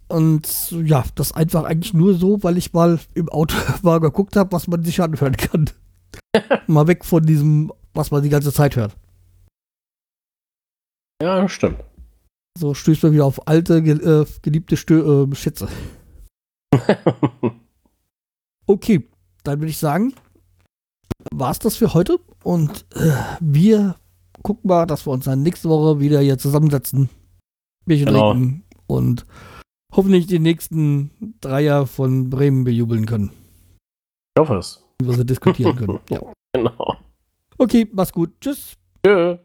Und 0.07 0.71
ja, 0.71 1.03
das 1.15 1.31
einfach 1.33 1.63
eigentlich 1.63 1.93
nur 1.93 2.13
so, 2.13 2.43
weil 2.43 2.57
ich 2.57 2.71
mal 2.71 2.99
im 3.15 3.27
Auto 3.29 3.55
mal 3.81 3.99
geguckt 3.99 4.35
habe, 4.35 4.51
was 4.51 4.67
man 4.67 4.83
sich 4.83 5.01
anhören 5.01 5.35
kann. 5.35 5.69
mal 6.67 6.87
weg 6.87 7.03
von 7.03 7.25
diesem, 7.25 7.73
was 7.93 8.11
man 8.11 8.21
die 8.23 8.29
ganze 8.29 8.53
Zeit 8.53 8.75
hört. 8.75 8.95
Ja, 11.21 11.49
stimmt. 11.49 11.83
So 12.57 12.73
stößt 12.73 13.03
man 13.03 13.13
wieder 13.13 13.25
auf 13.25 13.47
alte, 13.47 13.77
äh, 13.77 14.25
geliebte 14.41 14.77
Stö 14.77 15.23
äh, 15.31 15.35
Schätze. 15.35 15.67
Okay, 18.67 19.07
dann 19.47 19.59
würde 19.59 19.69
ich 19.71 19.77
sagen, 19.77 20.13
war's 21.31 21.59
das 21.59 21.75
für 21.75 21.93
heute. 21.93 22.19
Und 22.43 22.85
äh, 22.95 23.11
wir 23.39 23.95
gucken 24.43 24.67
mal, 24.69 24.85
dass 24.85 25.05
wir 25.07 25.11
uns 25.11 25.25
dann 25.25 25.41
nächste 25.43 25.69
Woche 25.69 25.99
wieder 25.99 26.19
hier 26.21 26.37
zusammensetzen, 26.37 27.09
Bierchen 27.85 28.07
Genau. 28.07 28.31
trinken 28.33 28.63
und 28.87 29.25
hoffentlich 29.93 30.27
die 30.27 30.39
nächsten 30.39 31.11
Dreier 31.41 31.87
von 31.87 32.29
Bremen 32.29 32.63
bejubeln 32.63 33.05
können, 33.05 33.31
Ich 34.37 34.41
hoffe 34.41 34.55
es. 34.57 34.83
über 35.01 35.13
sie 35.13 35.25
diskutieren 35.25 35.75
können. 35.75 35.99
Ja. 36.09 36.19
Genau. 36.53 36.95
Okay, 37.57 37.87
mach's 37.93 38.11
gut. 38.11 38.31
Tschüss. 38.41 38.73
Tschö. 39.05 39.37